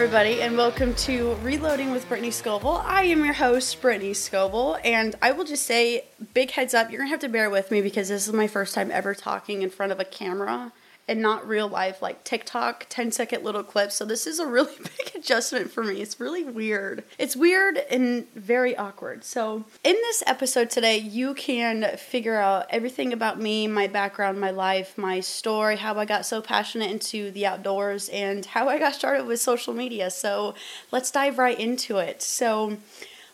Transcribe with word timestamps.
Everybody, 0.00 0.42
and 0.42 0.56
welcome 0.56 0.94
to 0.94 1.34
Reloading 1.42 1.90
with 1.90 2.06
Brittany 2.08 2.30
Scovel. 2.30 2.80
I 2.86 3.02
am 3.02 3.24
your 3.24 3.34
host, 3.34 3.82
Brittany 3.82 4.14
Scovel, 4.14 4.78
and 4.84 5.16
I 5.20 5.32
will 5.32 5.44
just 5.44 5.66
say, 5.66 6.04
big 6.34 6.52
heads 6.52 6.72
up, 6.72 6.92
you're 6.92 7.00
gonna 7.00 7.10
have 7.10 7.18
to 7.18 7.28
bear 7.28 7.50
with 7.50 7.72
me 7.72 7.82
because 7.82 8.08
this 8.08 8.28
is 8.28 8.32
my 8.32 8.46
first 8.46 8.76
time 8.76 8.92
ever 8.92 9.12
talking 9.12 9.62
in 9.62 9.70
front 9.70 9.90
of 9.90 9.98
a 9.98 10.04
camera 10.04 10.70
and 11.08 11.22
not 11.22 11.48
real 11.48 11.66
life, 11.66 12.02
like 12.02 12.22
TikTok 12.22 12.86
10 12.88 13.12
second 13.12 13.42
little 13.42 13.64
clips. 13.64 13.94
So 13.96 14.04
this 14.04 14.26
is 14.26 14.38
a 14.38 14.46
really 14.46 14.74
big 14.98 15.16
adjustment 15.16 15.72
for 15.72 15.82
me. 15.82 16.00
It's 16.02 16.20
really 16.20 16.44
weird. 16.44 17.04
It's 17.18 17.34
weird 17.34 17.78
and 17.90 18.26
very 18.34 18.76
awkward. 18.76 19.24
So 19.24 19.64
in 19.82 19.94
this 19.94 20.22
episode 20.26 20.70
today, 20.70 20.98
you 20.98 21.34
can 21.34 21.96
figure 21.96 22.36
out 22.36 22.66
everything 22.70 23.12
about 23.12 23.40
me, 23.40 23.66
my 23.66 23.86
background, 23.86 24.40
my 24.40 24.50
life, 24.50 24.98
my 24.98 25.20
story, 25.20 25.76
how 25.76 25.94
I 25.94 26.04
got 26.04 26.26
so 26.26 26.42
passionate 26.42 26.90
into 26.90 27.30
the 27.30 27.46
outdoors, 27.46 28.08
and 28.10 28.44
how 28.44 28.68
I 28.68 28.78
got 28.78 28.94
started 28.94 29.26
with 29.26 29.40
social 29.40 29.72
media. 29.72 30.10
So 30.10 30.54
let's 30.92 31.10
dive 31.10 31.38
right 31.38 31.58
into 31.58 31.96
it. 31.96 32.22
So 32.22 32.76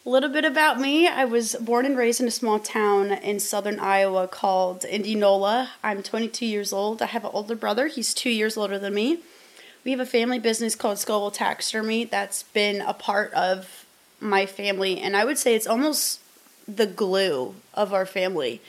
a 0.06 0.10
little 0.10 0.28
bit 0.28 0.44
about 0.44 0.78
me. 0.78 1.08
I 1.08 1.24
was 1.24 1.56
born 1.56 1.86
and 1.86 1.96
raised 1.96 2.20
in 2.20 2.28
a 2.28 2.30
small 2.30 2.58
town 2.58 3.10
in 3.10 3.40
southern 3.40 3.80
Iowa 3.80 4.28
called 4.28 4.84
Indianola. 4.84 5.70
I'm 5.82 6.02
22 6.02 6.44
years 6.44 6.72
old. 6.72 7.00
I 7.00 7.06
have 7.06 7.24
an 7.24 7.30
older 7.32 7.54
brother. 7.54 7.86
He's 7.86 8.12
two 8.12 8.30
years 8.30 8.56
older 8.56 8.78
than 8.78 8.94
me. 8.94 9.20
We 9.82 9.92
have 9.92 10.00
a 10.00 10.06
family 10.06 10.38
business 10.38 10.74
called 10.74 10.98
Scovel 10.98 11.30
Taxidermy 11.30 12.04
that's 12.04 12.42
been 12.42 12.82
a 12.82 12.92
part 12.92 13.32
of 13.32 13.86
my 14.20 14.46
family, 14.46 14.98
and 15.00 15.16
I 15.16 15.24
would 15.24 15.36
say 15.36 15.54
it's 15.54 15.66
almost 15.66 16.20
the 16.66 16.86
glue 16.86 17.54
of 17.74 17.92
our 17.92 18.06
family. 18.06 18.62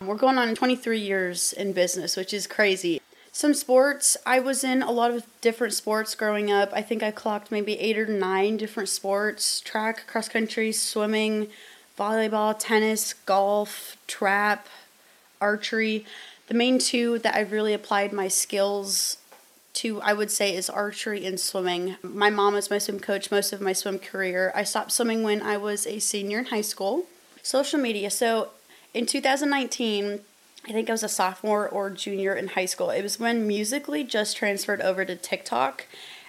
We're 0.00 0.16
going 0.16 0.38
on 0.38 0.54
23 0.54 0.98
years 0.98 1.52
in 1.52 1.72
business, 1.74 2.16
which 2.16 2.32
is 2.32 2.46
crazy. 2.46 3.00
Some 3.34 3.54
sports, 3.54 4.18
I 4.26 4.40
was 4.40 4.62
in 4.62 4.82
a 4.82 4.90
lot 4.90 5.10
of 5.10 5.24
different 5.40 5.72
sports 5.72 6.14
growing 6.14 6.52
up. 6.52 6.70
I 6.74 6.82
think 6.82 7.02
I 7.02 7.10
clocked 7.10 7.50
maybe 7.50 7.80
eight 7.80 7.98
or 7.98 8.06
nine 8.06 8.58
different 8.58 8.90
sports 8.90 9.62
track, 9.62 10.06
cross 10.06 10.28
country, 10.28 10.70
swimming, 10.70 11.48
volleyball, 11.98 12.54
tennis, 12.56 13.14
golf, 13.14 13.96
trap, 14.06 14.68
archery. 15.40 16.04
The 16.48 16.54
main 16.54 16.78
two 16.78 17.18
that 17.20 17.34
I've 17.34 17.52
really 17.52 17.72
applied 17.72 18.12
my 18.12 18.28
skills 18.28 19.16
to, 19.74 20.02
I 20.02 20.12
would 20.12 20.30
say, 20.30 20.54
is 20.54 20.68
archery 20.68 21.24
and 21.24 21.40
swimming. 21.40 21.96
My 22.02 22.28
mom 22.28 22.52
was 22.52 22.68
my 22.68 22.76
swim 22.76 23.00
coach 23.00 23.30
most 23.30 23.54
of 23.54 23.62
my 23.62 23.72
swim 23.72 23.98
career. 23.98 24.52
I 24.54 24.62
stopped 24.64 24.92
swimming 24.92 25.22
when 25.22 25.40
I 25.40 25.56
was 25.56 25.86
a 25.86 26.00
senior 26.00 26.40
in 26.40 26.44
high 26.46 26.60
school. 26.60 27.06
Social 27.42 27.80
media. 27.80 28.10
So 28.10 28.50
in 28.92 29.06
2019, 29.06 30.20
I 30.68 30.72
think 30.72 30.88
I 30.88 30.92
was 30.92 31.02
a 31.02 31.08
sophomore 31.08 31.68
or 31.68 31.90
junior 31.90 32.34
in 32.34 32.48
high 32.48 32.66
school. 32.66 32.90
It 32.90 33.02
was 33.02 33.18
when 33.18 33.46
Musical.ly 33.48 34.04
just 34.04 34.36
transferred 34.36 34.80
over 34.80 35.04
to 35.04 35.16
TikTok. 35.16 35.86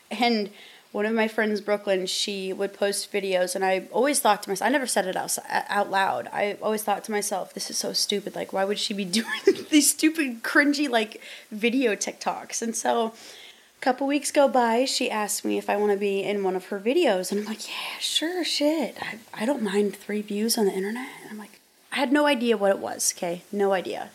And 0.09 0.49
one 0.91 1.05
of 1.05 1.13
my 1.13 1.27
friends, 1.27 1.61
Brooklyn, 1.61 2.05
she 2.07 2.51
would 2.51 2.73
post 2.73 3.11
videos, 3.11 3.55
and 3.55 3.63
I 3.63 3.87
always 3.91 4.19
thought 4.19 4.43
to 4.43 4.49
myself, 4.49 4.67
I 4.67 4.71
never 4.71 4.87
said 4.87 5.07
it 5.07 5.15
out, 5.15 5.37
out 5.49 5.91
loud. 5.91 6.29
I 6.31 6.57
always 6.61 6.83
thought 6.83 7.03
to 7.05 7.11
myself, 7.11 7.53
this 7.53 7.69
is 7.69 7.77
so 7.77 7.93
stupid. 7.93 8.35
Like, 8.35 8.53
why 8.53 8.63
would 8.65 8.79
she 8.79 8.93
be 8.93 9.05
doing 9.19 9.27
these 9.69 9.91
stupid, 9.91 10.43
cringy, 10.43 10.89
like, 10.89 11.21
video 11.51 11.95
TikToks? 11.95 12.61
And 12.61 12.75
so, 12.75 13.07
a 13.07 13.81
couple 13.81 14.07
weeks 14.07 14.31
go 14.31 14.47
by, 14.47 14.85
she 14.85 15.11
asked 15.11 15.45
me 15.45 15.57
if 15.57 15.69
I 15.69 15.77
want 15.77 15.91
to 15.91 15.97
be 15.97 16.23
in 16.23 16.43
one 16.43 16.55
of 16.55 16.65
her 16.65 16.79
videos, 16.79 17.31
and 17.31 17.41
I'm 17.41 17.47
like, 17.47 17.67
yeah, 17.67 17.99
sure, 17.99 18.43
shit. 18.43 18.95
I, 19.01 19.19
I 19.33 19.45
don't 19.45 19.63
mind 19.63 19.95
three 19.95 20.21
views 20.21 20.57
on 20.57 20.65
the 20.65 20.73
internet. 20.73 21.09
And 21.21 21.31
I'm 21.31 21.37
like, 21.39 21.59
I 21.91 21.97
had 21.97 22.11
no 22.11 22.25
idea 22.25 22.57
what 22.57 22.71
it 22.71 22.79
was, 22.79 23.13
okay? 23.15 23.43
No 23.51 23.73
idea 23.73 24.09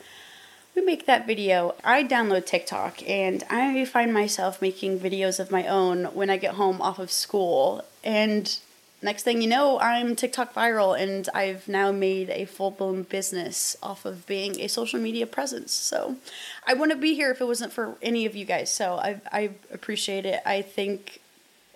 we 0.78 0.84
make 0.84 1.06
that 1.06 1.26
video, 1.26 1.74
I 1.82 2.04
download 2.04 2.46
TikTok 2.46 3.02
and 3.08 3.42
I 3.50 3.84
find 3.84 4.14
myself 4.14 4.62
making 4.62 5.00
videos 5.00 5.40
of 5.40 5.50
my 5.50 5.66
own 5.66 6.04
when 6.06 6.30
I 6.30 6.36
get 6.36 6.54
home 6.54 6.80
off 6.80 7.00
of 7.00 7.10
school. 7.10 7.84
And 8.04 8.56
next 9.02 9.24
thing 9.24 9.42
you 9.42 9.48
know, 9.48 9.80
I'm 9.80 10.14
TikTok 10.14 10.54
viral 10.54 11.00
and 11.00 11.28
I've 11.34 11.66
now 11.66 11.90
made 11.90 12.30
a 12.30 12.44
full 12.44 12.70
blown 12.70 13.02
business 13.02 13.76
off 13.82 14.04
of 14.04 14.24
being 14.26 14.60
a 14.60 14.68
social 14.68 15.00
media 15.00 15.26
presence. 15.26 15.72
So 15.72 16.16
I 16.64 16.74
wouldn't 16.74 17.00
be 17.00 17.14
here 17.14 17.32
if 17.32 17.40
it 17.40 17.46
wasn't 17.46 17.72
for 17.72 17.96
any 18.00 18.24
of 18.24 18.36
you 18.36 18.44
guys. 18.44 18.72
So 18.72 18.98
I, 18.98 19.20
I 19.32 19.50
appreciate 19.72 20.26
it. 20.26 20.40
I 20.46 20.62
think. 20.62 21.20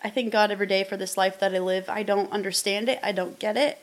I 0.04 0.10
thank 0.10 0.32
God 0.32 0.50
every 0.50 0.66
day 0.66 0.82
for 0.82 0.96
this 0.96 1.16
life 1.16 1.38
that 1.38 1.54
I 1.54 1.60
live. 1.60 1.88
I 1.88 2.02
don't 2.02 2.32
understand 2.32 2.88
it. 2.88 2.98
I 3.04 3.12
don't 3.12 3.38
get 3.38 3.56
it. 3.56 3.80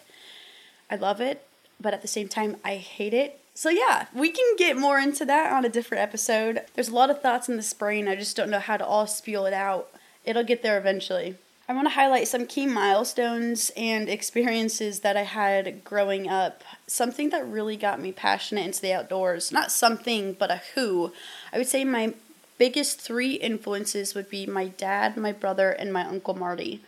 I 0.92 0.98
love 0.98 1.22
it. 1.22 1.48
But 1.80 1.94
at 1.94 2.02
the 2.02 2.10
same 2.10 2.28
time, 2.28 2.58
I 2.62 2.76
hate 2.76 3.14
it 3.14 3.40
so 3.60 3.70
yeah, 3.70 4.06
we 4.14 4.32
can 4.32 4.56
get 4.56 4.78
more 4.78 5.00
into 5.00 5.26
that 5.26 5.52
on 5.52 5.66
a 5.66 5.70
different 5.70 6.02
episode. 6.02 6.62
There's 6.76 6.88
a 6.88 6.96
lot 6.96 7.10
of 7.10 7.22
thoughts 7.22 7.50
in 7.50 7.58
this 7.58 7.74
brain. 7.74 8.08
I 8.08 8.16
just 8.16 8.38
don't 8.38 8.50
know 8.50 8.60
how 8.60 8.78
to 8.78 8.86
all 8.86 9.06
spew 9.06 9.44
it 9.44 9.54
out. 9.54 9.90
It'll 10.24 10.46
get 10.46 10.64
there 10.64 10.78
eventually. 10.78 11.36
I 11.68 11.74
want 11.74 11.86
to 11.86 11.94
highlight 11.94 12.30
some 12.30 12.48
key 12.48 12.66
milestones 12.66 13.70
and 13.76 14.08
experiences 14.08 15.02
that 15.02 15.18
I 15.18 15.24
had 15.24 15.84
growing 15.84 16.30
up. 16.30 16.64
Something 16.88 17.32
that 17.32 17.46
really 17.46 17.76
got 17.76 18.00
me 18.00 18.14
passionate 18.14 18.66
into 18.66 18.80
the 18.80 18.94
outdoors. 18.94 19.52
Not 19.52 19.74
something, 19.74 20.38
but 20.40 20.50
a 20.50 20.62
who. 20.76 21.12
I 21.52 21.58
would 21.58 21.68
say 21.68 21.84
my 21.84 22.14
biggest 22.58 23.02
three 23.02 23.34
influences 23.34 24.16
would 24.16 24.30
be 24.30 24.46
my 24.46 24.68
dad, 24.68 25.18
my 25.18 25.34
brother, 25.34 25.72
and 25.72 25.92
my 25.92 26.06
uncle 26.06 26.34
Marty. 26.34 26.82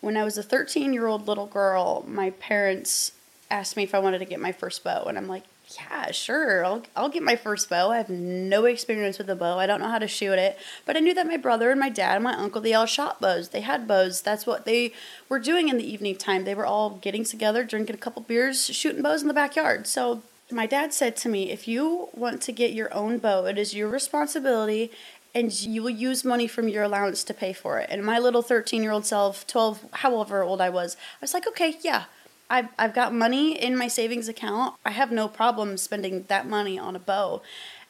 When 0.00 0.16
I 0.16 0.22
was 0.22 0.38
a 0.38 0.44
13 0.44 0.92
year 0.92 1.08
old 1.08 1.26
little 1.26 1.46
girl, 1.46 2.04
my 2.06 2.30
parents 2.30 3.10
asked 3.50 3.76
me 3.76 3.82
if 3.82 3.96
I 3.96 3.98
wanted 3.98 4.20
to 4.20 4.24
get 4.24 4.38
my 4.38 4.52
first 4.52 4.84
bow, 4.84 5.06
and 5.06 5.18
I'm 5.18 5.26
like, 5.26 5.42
yeah, 5.76 6.10
sure, 6.10 6.64
I'll, 6.64 6.82
I'll 6.96 7.08
get 7.08 7.22
my 7.22 7.36
first 7.36 7.68
bow. 7.68 7.90
I 7.90 7.96
have 7.96 8.10
no 8.10 8.64
experience 8.64 9.18
with 9.18 9.28
a 9.30 9.36
bow. 9.36 9.58
I 9.58 9.66
don't 9.66 9.80
know 9.80 9.88
how 9.88 9.98
to 9.98 10.08
shoot 10.08 10.38
it. 10.38 10.58
But 10.84 10.96
I 10.96 11.00
knew 11.00 11.14
that 11.14 11.26
my 11.26 11.36
brother 11.36 11.70
and 11.70 11.80
my 11.80 11.88
dad 11.88 12.16
and 12.16 12.24
my 12.24 12.34
uncle, 12.34 12.60
they 12.60 12.74
all 12.74 12.86
shot 12.86 13.20
bows. 13.20 13.50
They 13.50 13.60
had 13.60 13.88
bows. 13.88 14.22
That's 14.22 14.46
what 14.46 14.64
they 14.64 14.92
were 15.28 15.38
doing 15.38 15.68
in 15.68 15.78
the 15.78 15.90
evening 15.90 16.16
time. 16.16 16.44
They 16.44 16.54
were 16.54 16.66
all 16.66 16.90
getting 16.90 17.24
together, 17.24 17.64
drinking 17.64 17.96
a 17.96 17.98
couple 17.98 18.22
beers, 18.22 18.66
shooting 18.66 19.02
bows 19.02 19.22
in 19.22 19.28
the 19.28 19.34
backyard. 19.34 19.86
So 19.86 20.22
my 20.50 20.66
dad 20.66 20.92
said 20.92 21.16
to 21.18 21.28
me, 21.28 21.50
if 21.50 21.66
you 21.66 22.08
want 22.12 22.42
to 22.42 22.52
get 22.52 22.72
your 22.72 22.92
own 22.94 23.18
bow, 23.18 23.46
it 23.46 23.58
is 23.58 23.74
your 23.74 23.88
responsibility 23.88 24.90
and 25.34 25.52
you 25.62 25.82
will 25.82 25.90
use 25.90 26.24
money 26.24 26.46
from 26.46 26.68
your 26.68 26.84
allowance 26.84 27.24
to 27.24 27.34
pay 27.34 27.52
for 27.52 27.80
it. 27.80 27.88
And 27.90 28.04
my 28.04 28.18
little 28.18 28.42
13 28.42 28.82
year 28.82 28.92
old 28.92 29.04
self, 29.04 29.46
12, 29.46 29.86
however 29.92 30.42
old 30.42 30.60
I 30.60 30.70
was, 30.70 30.96
I 30.96 31.18
was 31.22 31.34
like, 31.34 31.46
okay, 31.48 31.76
yeah, 31.82 32.04
I've, 32.50 32.68
I've 32.78 32.94
got 32.94 33.14
money 33.14 33.52
in 33.60 33.76
my 33.76 33.88
savings 33.88 34.28
account. 34.28 34.74
I 34.84 34.90
have 34.90 35.10
no 35.10 35.28
problem 35.28 35.76
spending 35.76 36.24
that 36.28 36.46
money 36.46 36.78
on 36.78 36.94
a 36.94 36.98
bow. 36.98 37.42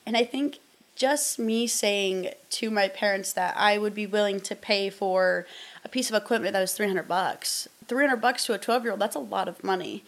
And 0.06 0.16
I 0.16 0.24
think 0.24 0.58
just 0.96 1.38
me 1.38 1.66
saying 1.66 2.30
to 2.50 2.70
my 2.70 2.88
parents 2.88 3.32
that 3.32 3.56
I 3.56 3.78
would 3.78 3.94
be 3.94 4.06
willing 4.06 4.40
to 4.40 4.54
pay 4.54 4.90
for 4.90 5.46
a 5.84 5.88
piece 5.88 6.08
of 6.08 6.14
equipment 6.14 6.52
that 6.52 6.60
was 6.60 6.74
300 6.74 7.08
bucks. 7.08 7.68
300 7.88 8.16
bucks 8.16 8.46
to 8.46 8.54
a 8.54 8.58
12 8.58 8.82
year 8.84 8.92
old, 8.92 9.00
that's 9.00 9.16
a 9.16 9.20
lot 9.20 9.48
of 9.48 9.62
money. 9.64 10.04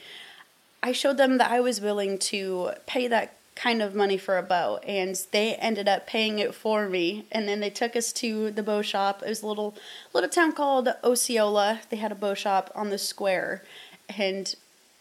I 0.82 0.92
showed 0.92 1.16
them 1.16 1.38
that 1.38 1.50
I 1.50 1.60
was 1.60 1.80
willing 1.80 2.18
to 2.18 2.70
pay 2.86 3.08
that 3.08 3.34
kind 3.56 3.80
of 3.80 3.94
money 3.94 4.18
for 4.18 4.36
a 4.36 4.42
bow 4.42 4.76
and 4.86 5.18
they 5.32 5.54
ended 5.54 5.88
up 5.88 6.06
paying 6.06 6.38
it 6.38 6.54
for 6.54 6.88
me 6.90 7.24
and 7.32 7.48
then 7.48 7.60
they 7.60 7.70
took 7.70 7.96
us 7.96 8.12
to 8.12 8.50
the 8.50 8.62
bow 8.62 8.82
shop 8.82 9.22
it 9.24 9.30
was 9.30 9.42
a 9.42 9.46
little 9.46 9.74
little 10.12 10.28
town 10.28 10.52
called 10.52 10.90
osceola 11.02 11.80
they 11.88 11.96
had 11.96 12.12
a 12.12 12.14
bow 12.14 12.34
shop 12.34 12.70
on 12.74 12.90
the 12.90 12.98
square 12.98 13.62
and 14.08 14.54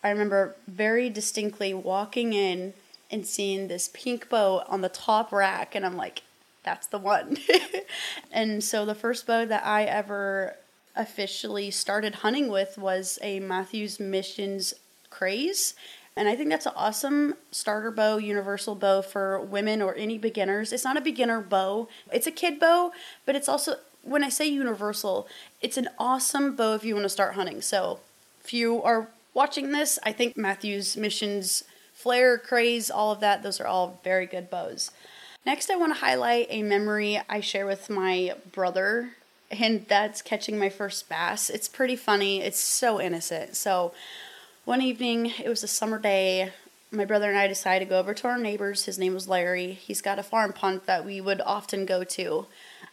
I 0.04 0.10
remember 0.10 0.56
very 0.68 1.10
distinctly 1.10 1.74
walking 1.74 2.34
in 2.34 2.74
and 3.12 3.26
seeing 3.26 3.68
this 3.68 3.90
pink 3.94 4.30
bow 4.30 4.64
on 4.68 4.82
the 4.82 4.90
top 4.90 5.32
rack, 5.32 5.76
and 5.76 5.86
I'm 5.86 5.98
like, 5.98 6.24
that's 6.64 6.88
the 6.88 6.98
one. 6.98 7.38
and 8.32 8.64
so 8.64 8.86
the 8.86 8.96
first 8.96 9.26
bow 9.28 9.46
that 9.46 9.66
I 9.66 9.84
ever 9.84 10.56
officially 10.96 11.72
started 11.72 12.16
hunting 12.16 12.50
with 12.50 12.78
was 12.78 13.20
a 13.22 13.40
Mathews 13.40 14.00
Missions 14.00 14.74
Craze. 15.10 15.76
And 16.18 16.30
I 16.30 16.36
think 16.36 16.50
that's 16.50 16.66
an 16.66 16.74
awesome 16.76 17.36
starter 17.52 17.92
bow, 17.92 18.18
universal 18.18 18.76
bow 18.76 19.02
for 19.02 19.40
women 19.40 19.82
or 19.82 19.96
any 19.96 20.18
beginners. 20.18 20.72
It's 20.72 20.86
not 20.86 20.98
a 20.98 21.02
beginner 21.02 21.42
bow, 21.42 21.90
it's 22.12 22.28
a 22.28 22.32
kid 22.32 22.60
bow, 22.60 22.92
but 23.26 23.36
it's 23.36 23.50
also, 23.50 23.76
when 24.02 24.24
I 24.24 24.30
say 24.30 24.48
universal, 24.48 25.28
it's 25.62 25.78
an 25.78 25.90
awesome 26.00 26.56
bow 26.56 26.74
if 26.74 26.86
you 26.86 26.96
want 26.96 27.04
to 27.04 27.10
start 27.10 27.36
hunting. 27.36 27.62
So 27.62 28.00
if 28.46 28.54
you 28.54 28.80
are 28.84 29.08
watching 29.34 29.72
this, 29.72 29.98
I 30.04 30.12
think 30.12 30.38
Mathews 30.38 30.96
Missions 30.96 31.64
Flare, 31.96 32.38
Craze, 32.38 32.92
all 32.92 33.12
of 33.12 33.20
that, 33.22 33.42
those 33.42 33.60
are 33.60 33.66
all 33.66 34.00
very 34.04 34.28
good 34.28 34.52
bows. 34.52 34.92
Next, 35.48 35.72
I 35.72 35.76
want 35.76 35.96
to 35.96 36.00
highlight 36.00 36.46
a 36.52 36.62
memory 36.62 37.20
I 37.28 37.40
share 37.40 37.66
with 37.66 37.90
my 37.90 38.36
brother, 38.52 39.14
and 39.50 39.88
that's 39.88 40.22
catching 40.22 40.60
my 40.60 40.70
first 40.70 41.10
bass. 41.10 41.50
It's 41.50 41.68
pretty 41.68 41.96
funny, 41.96 42.44
it's 42.44 42.60
so 42.60 43.02
innocent. 43.02 43.56
So, 43.56 43.94
one 44.64 44.82
evening, 44.82 45.34
it 45.44 45.50
was 45.50 45.64
a 45.64 45.68
summer 45.68 45.98
day. 45.98 46.52
My 46.92 47.06
brother 47.06 47.30
and 47.30 47.40
I 47.40 47.48
decided 47.48 47.86
to 47.86 47.90
go 47.90 48.00
over 48.00 48.14
to 48.14 48.28
our 48.28 48.38
neighbor's. 48.38 48.86
His 48.86 49.00
name 49.00 49.16
was 49.16 49.28
Larry. 49.28 49.72
He's 49.72 50.02
got 50.04 50.20
a 50.20 50.24
farm 50.24 50.54
pond 50.54 50.82
that 50.86 51.04
we 51.04 51.20
would 51.20 51.42
often 51.42 51.88
go 51.88 52.04
to. 52.04 52.46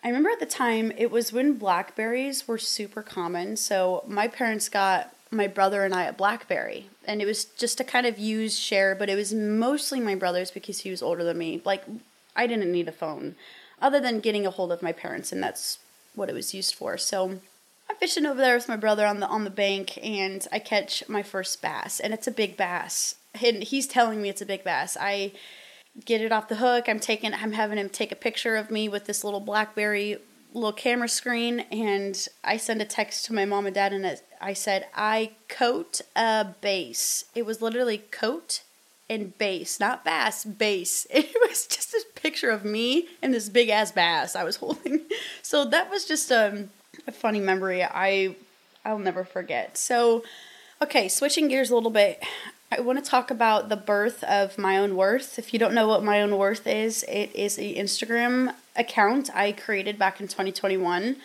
I 0.03 0.09
remember 0.09 0.31
at 0.31 0.41
the 0.41 0.47
time, 0.47 0.93
it 0.97 1.11
was 1.11 1.31
when 1.31 1.59
blackberries 1.59 2.49
were 2.49 2.57
super 2.57 3.03
common. 3.03 3.59
So, 3.59 4.03
my 4.07 4.29
parents 4.29 4.71
got 4.71 5.15
my 5.33 5.47
brother 5.47 5.85
and 5.85 5.95
I 5.95 6.05
a 6.05 6.13
BlackBerry, 6.13 6.91
and 7.05 7.23
it 7.23 7.27
was 7.27 7.45
just 7.45 7.79
to 7.79 7.85
kind 7.85 8.07
of 8.07 8.19
use 8.19 8.59
share, 8.59 8.95
but 8.95 9.09
it 9.09 9.17
was 9.17 9.33
mostly 9.33 9.99
my 9.99 10.15
brother's 10.15 10.51
because 10.51 10.81
he 10.81 10.91
was 10.91 11.03
older 11.03 11.25
than 11.25 11.39
me. 11.39 11.63
Like 11.65 11.85
I 12.37 12.47
didn't 12.47 12.71
need 12.71 12.89
a 12.89 12.93
phone, 12.93 13.35
other 13.81 13.99
than 13.99 14.21
getting 14.21 14.47
a 14.47 14.51
hold 14.51 14.71
of 14.71 14.83
my 14.83 14.93
parents, 14.93 15.33
and 15.33 15.43
that's 15.43 15.79
what 16.15 16.29
it 16.29 16.35
was 16.35 16.53
used 16.55 16.75
for. 16.75 16.99
So 16.99 17.41
I'm 17.89 17.97
fishing 17.97 18.27
over 18.27 18.41
there 18.41 18.55
with 18.55 18.69
my 18.69 18.77
brother 18.77 19.07
on 19.07 19.21
the 19.21 19.27
on 19.27 19.45
the 19.45 19.51
bank, 19.51 19.99
and 20.03 20.47
I 20.53 20.59
catch 20.59 21.09
my 21.09 21.23
first 21.23 21.63
bass, 21.63 21.99
and 21.99 22.13
it's 22.13 22.27
a 22.27 22.33
big 22.33 22.57
bass. 22.57 23.17
And 23.43 23.63
he's 23.63 23.87
telling 23.87 24.21
me 24.21 24.29
it's 24.29 24.43
a 24.43 24.47
big 24.47 24.63
bass. 24.63 24.97
I 25.01 25.33
get 26.05 26.21
it 26.21 26.33
off 26.33 26.49
the 26.49 26.57
hook. 26.57 26.89
I'm 26.89 27.01
taking. 27.01 27.33
I'm 27.33 27.53
having 27.53 27.79
him 27.79 27.89
take 27.89 28.13
a 28.13 28.17
picture 28.17 28.57
of 28.57 28.71
me 28.71 28.89
with 28.89 29.07
this 29.07 29.25
little 29.25 29.41
BlackBerry 29.41 30.19
little 30.53 30.73
camera 30.73 31.09
screen, 31.09 31.61
and 31.71 32.29
I 32.45 32.57
send 32.57 32.83
a 32.83 32.85
text 32.85 33.25
to 33.27 33.33
my 33.33 33.45
mom 33.45 33.67
and 33.67 33.75
dad, 33.75 33.93
and 33.93 34.21
I 34.41 34.53
said 34.53 34.87
I 34.95 35.33
coat 35.49 36.01
a 36.17 36.47
bass. 36.61 37.25
It 37.35 37.47
was 37.47 37.63
literally 37.63 37.99
coat 37.99 38.63
and 39.09 39.37
bass, 39.39 39.79
not 39.79 40.05
bass, 40.05 40.45
bass. 40.45 41.07
It 41.11 41.35
was 41.49 41.67
just 41.67 41.95
a 41.95 42.05
picture 42.15 42.51
of 42.51 42.65
me 42.65 43.09
and 43.21 43.35
this 43.35 43.49
big 43.49 43.69
ass 43.69 43.93
bass 43.93 44.35
I 44.35 44.45
was 44.45 44.57
holding. 44.63 45.03
So 45.43 45.65
that 45.67 45.91
was 45.91 46.07
just 46.07 46.33
um, 46.33 46.71
a 47.07 47.13
funny 47.13 47.41
memory 47.41 47.83
I 47.83 48.37
I'll 48.85 48.99
never 48.99 49.25
forget. 49.25 49.79
So, 49.79 50.25
okay, 50.83 51.09
switching 51.09 51.49
gears 51.49 51.71
a 51.71 51.75
little 51.75 51.91
bit. 51.91 52.23
I 52.75 52.81
want 52.81 53.05
to 53.05 53.11
talk 53.11 53.31
about 53.31 53.69
the 53.69 53.77
birth 53.77 54.25
of 54.25 54.57
My 54.57 54.79
Own 54.79 54.97
Worth. 54.97 55.39
If 55.39 55.53
you 55.53 55.59
don't 55.59 55.75
know 55.75 55.87
what 55.87 56.03
My 56.03 56.23
Own 56.23 56.39
Worth 56.39 56.67
is, 56.67 57.03
it 57.03 57.31
is 57.35 57.59
an 57.59 57.65
Instagram 57.65 58.55
account 58.75 59.29
I 59.35 59.53
created 59.53 59.99
back 59.99 60.23
in 60.23 60.27
2021. 60.27 61.17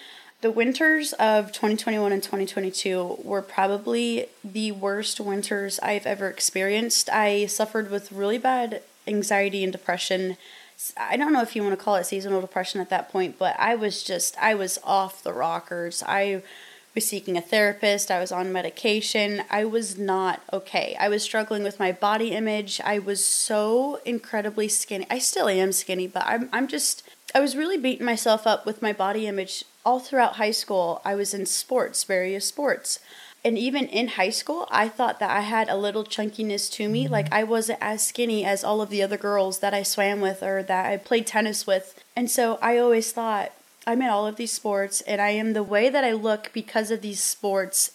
The 0.41 0.51
winters 0.51 1.13
of 1.13 1.53
2021 1.53 2.11
and 2.11 2.21
2022 2.21 3.19
were 3.23 3.41
probably 3.41 4.25
the 4.43 4.73
worst 4.73 5.21
winters 5.21 5.79
I've 5.79 6.05
ever 6.05 6.27
experienced. 6.27 7.09
I 7.09 7.45
suffered 7.45 7.89
with 7.89 8.11
really 8.11 8.37
bad 8.37 8.81
anxiety 9.07 9.63
and 9.63 9.71
depression. 9.71 10.35
I 10.97 11.15
don't 11.15 11.31
know 11.31 11.43
if 11.43 11.55
you 11.55 11.63
want 11.63 11.79
to 11.79 11.83
call 11.83 11.95
it 11.95 12.03
seasonal 12.03 12.41
depression 12.41 12.81
at 12.81 12.89
that 12.89 13.09
point, 13.09 13.39
but 13.39 13.55
I 13.57 13.75
was 13.75 14.03
just, 14.03 14.37
I 14.37 14.53
was 14.53 14.79
off 14.83 15.23
the 15.23 15.31
rockers. 15.31 16.03
I 16.05 16.43
was 16.97 17.07
seeking 17.07 17.37
a 17.37 17.41
therapist. 17.41 18.09
I 18.09 18.19
was 18.19 18.31
on 18.31 18.51
medication. 18.51 19.43
I 19.51 19.65
was 19.65 19.99
not 19.99 20.41
okay. 20.51 20.97
I 20.99 21.09
was 21.09 21.21
struggling 21.21 21.61
with 21.61 21.79
my 21.79 21.91
body 21.91 22.31
image. 22.31 22.81
I 22.83 22.97
was 22.97 23.23
so 23.23 24.01
incredibly 24.03 24.67
skinny. 24.67 25.05
I 25.07 25.19
still 25.19 25.47
am 25.47 25.71
skinny, 25.73 26.07
but 26.07 26.23
I'm, 26.25 26.49
I'm 26.51 26.67
just, 26.67 27.03
I 27.35 27.39
was 27.39 27.55
really 27.55 27.77
beating 27.77 28.05
myself 28.05 28.47
up 28.47 28.65
with 28.65 28.81
my 28.81 28.93
body 28.93 29.27
image 29.27 29.63
all 29.85 29.99
throughout 29.99 30.37
high 30.37 30.51
school, 30.51 31.01
I 31.05 31.13
was 31.13 31.35
in 31.35 31.45
sports, 31.45 32.03
various 32.03 32.45
sports. 32.45 32.99
And 33.45 33.59
even 33.59 33.85
in 33.85 34.07
high 34.07 34.31
school, 34.31 34.67
I 34.71 34.89
thought 34.89 35.19
that 35.19 35.29
I 35.29 35.41
had 35.41 35.69
a 35.69 35.77
little 35.77 36.03
chunkiness 36.03 36.69
to 36.73 36.89
me. 36.89 37.03
Mm-hmm. 37.03 37.13
Like 37.13 37.31
I 37.31 37.43
wasn't 37.43 37.77
as 37.79 38.05
skinny 38.05 38.43
as 38.43 38.63
all 38.63 38.81
of 38.81 38.89
the 38.89 39.03
other 39.03 39.17
girls 39.17 39.59
that 39.59 39.75
I 39.75 39.83
swam 39.83 40.19
with 40.19 40.41
or 40.41 40.63
that 40.63 40.87
I 40.87 40.97
played 40.97 41.27
tennis 41.27 41.67
with. 41.67 41.93
And 42.15 42.29
so 42.29 42.57
I 42.59 42.79
always 42.79 43.11
thought, 43.13 43.53
I'm 43.87 44.01
in 44.01 44.09
all 44.09 44.27
of 44.27 44.35
these 44.35 44.51
sports 44.51 44.99
and 45.01 45.21
I 45.21 45.29
am 45.29 45.53
the 45.53 45.63
way 45.63 45.87
that 45.87 46.03
I 46.03 46.11
look 46.11 46.51
because 46.51 46.91
of 46.91 47.01
these 47.01 47.23
sports 47.23 47.91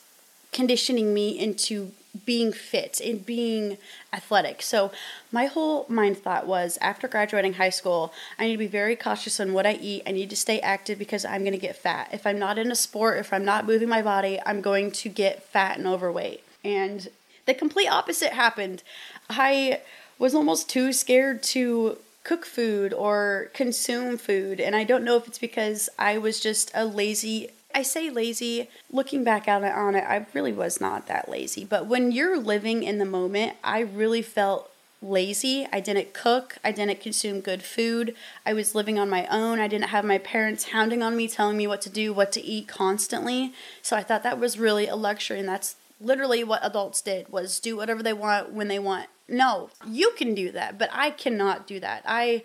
conditioning 0.51 1.13
me 1.13 1.39
into 1.39 1.93
being 2.25 2.53
fit 2.53 2.99
and 3.01 3.25
being 3.25 3.77
athletic. 4.13 4.63
So 4.63 4.91
my 5.31 5.47
whole 5.47 5.85
mind 5.89 6.17
thought 6.17 6.47
was 6.47 6.79
after 6.81 7.09
graduating 7.09 7.55
high 7.55 7.71
school, 7.71 8.13
I 8.39 8.47
need 8.47 8.53
to 8.53 8.59
be 8.59 8.67
very 8.67 8.97
cautious 8.97 9.39
on 9.39 9.53
what 9.53 9.67
I 9.67 9.75
eat. 9.75 10.03
I 10.07 10.13
need 10.13 10.31
to 10.31 10.37
stay 10.37 10.61
active 10.61 10.99
because 10.99 11.27
I'm 11.27 11.43
going 11.43 11.53
to 11.53 11.59
get 11.59 11.77
fat. 11.77 12.09
If 12.11 12.27
I'm 12.27 12.39
not 12.39 12.59
in 12.59 12.71
a 12.71 12.75
sport, 12.75 13.19
if 13.19 13.33
I'm 13.33 13.45
not 13.45 13.67
moving 13.67 13.89
my 13.89 14.03
body, 14.03 14.41
I'm 14.47 14.63
going 14.63 14.93
to 14.93 15.11
get 15.11 15.43
fat 15.43 15.77
and 15.77 15.87
overweight. 15.87 16.43
And 16.65 17.09
the 17.45 17.55
complete 17.55 17.89
opposite 17.89 18.33
happened. 18.33 18.83
I 19.29 19.81
was 20.19 20.35
almost 20.35 20.71
too 20.71 20.93
scared 20.93 21.43
to 21.45 21.99
cook 22.25 22.47
food 22.47 22.93
or 22.93 23.51
consume 23.53 24.17
food. 24.17 24.61
And 24.61 24.77
I 24.77 24.85
don't 24.85 25.05
know 25.05 25.17
if 25.17 25.27
it's 25.27 25.39
because 25.39 25.89
I 25.99 26.19
was 26.19 26.41
just 26.41 26.71
a 26.75 26.85
lazy 26.85 27.51
I 27.75 27.83
say 27.83 28.11
lazy. 28.11 28.69
Looking 28.91 29.25
back 29.25 29.49
on 29.49 29.65
it, 29.65 29.73
on 29.73 29.95
it, 29.95 30.05
I 30.05 30.27
really 30.35 30.53
was 30.53 30.81
not 30.81 31.07
that 31.07 31.29
lazy. 31.29 31.65
But 31.65 31.87
when 31.87 32.13
you're 32.13 32.39
living 32.39 32.83
in 32.83 32.99
the 32.99 33.07
moment, 33.07 33.57
I 33.65 33.81
really 33.81 34.21
felt 34.21 34.71
lazy. 35.01 35.67
I 35.73 35.81
didn't 35.81 36.13
cook. 36.13 36.59
I 36.63 36.71
didn't 36.71 37.01
consume 37.01 37.41
good 37.41 37.63
food. 37.63 38.15
I 38.47 38.53
was 38.53 38.75
living 38.75 38.99
on 38.99 39.11
my 39.11 39.27
own. 39.27 39.59
I 39.59 39.69
didn't 39.69 39.89
have 39.89 40.05
my 40.05 40.19
parents 40.19 40.69
hounding 40.69 41.03
on 41.03 41.17
me, 41.17 41.29
telling 41.29 41.57
me 41.57 41.67
what 41.67 41.83
to 41.83 41.91
do, 41.91 42.13
what 42.13 42.31
to 42.33 42.43
eat 42.43 42.69
constantly. 42.69 43.53
So 43.81 43.97
I 43.97 44.03
thought 44.03 44.23
that 44.23 44.39
was 44.39 44.59
really 44.59 44.87
a 44.87 44.97
luxury, 44.97 45.41
and 45.41 45.49
that's 45.49 45.77
literally 46.01 46.45
what 46.45 46.65
adults 46.65 47.01
did 47.01 47.29
was 47.29 47.61
do 47.61 47.77
whatever 47.77 48.03
they 48.03 48.13
want 48.13 48.53
when 48.53 48.69
they 48.69 48.79
want. 48.79 49.09
No, 49.33 49.71
you 49.89 50.13
can 50.17 50.35
do 50.35 50.53
that, 50.53 50.79
but 50.79 50.91
I 50.93 51.11
cannot 51.11 51.67
do 51.67 51.81
that. 51.81 52.03
I 52.07 52.43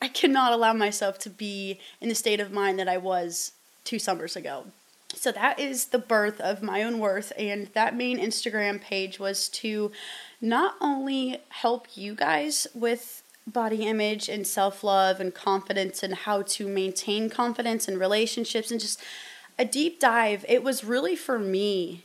I 0.00 0.08
cannot 0.08 0.52
allow 0.52 0.72
myself 0.72 1.18
to 1.20 1.30
be 1.30 1.78
in 2.00 2.08
the 2.08 2.14
state 2.14 2.40
of 2.40 2.52
mind 2.52 2.78
that 2.78 2.88
I 2.88 2.96
was 2.96 3.52
two 3.84 3.98
summers 3.98 4.36
ago. 4.36 4.66
So 5.12 5.32
that 5.32 5.58
is 5.58 5.86
the 5.86 5.98
birth 5.98 6.40
of 6.40 6.62
my 6.62 6.84
own 6.84 7.00
worth, 7.00 7.32
and 7.36 7.66
that 7.74 7.96
main 7.96 8.18
Instagram 8.18 8.80
page 8.80 9.18
was 9.18 9.48
to 9.48 9.90
not 10.40 10.76
only 10.80 11.40
help 11.48 11.88
you 11.96 12.14
guys 12.14 12.68
with 12.74 13.22
body 13.44 13.84
image 13.86 14.28
and 14.28 14.46
self 14.46 14.84
love 14.84 15.18
and 15.18 15.34
confidence 15.34 16.04
and 16.04 16.14
how 16.14 16.42
to 16.42 16.68
maintain 16.68 17.28
confidence 17.28 17.88
in 17.88 17.98
relationships 17.98 18.70
and 18.70 18.80
just 18.80 19.02
a 19.58 19.64
deep 19.64 19.98
dive. 19.98 20.44
It 20.48 20.62
was 20.62 20.84
really 20.84 21.16
for 21.16 21.40
me 21.40 22.04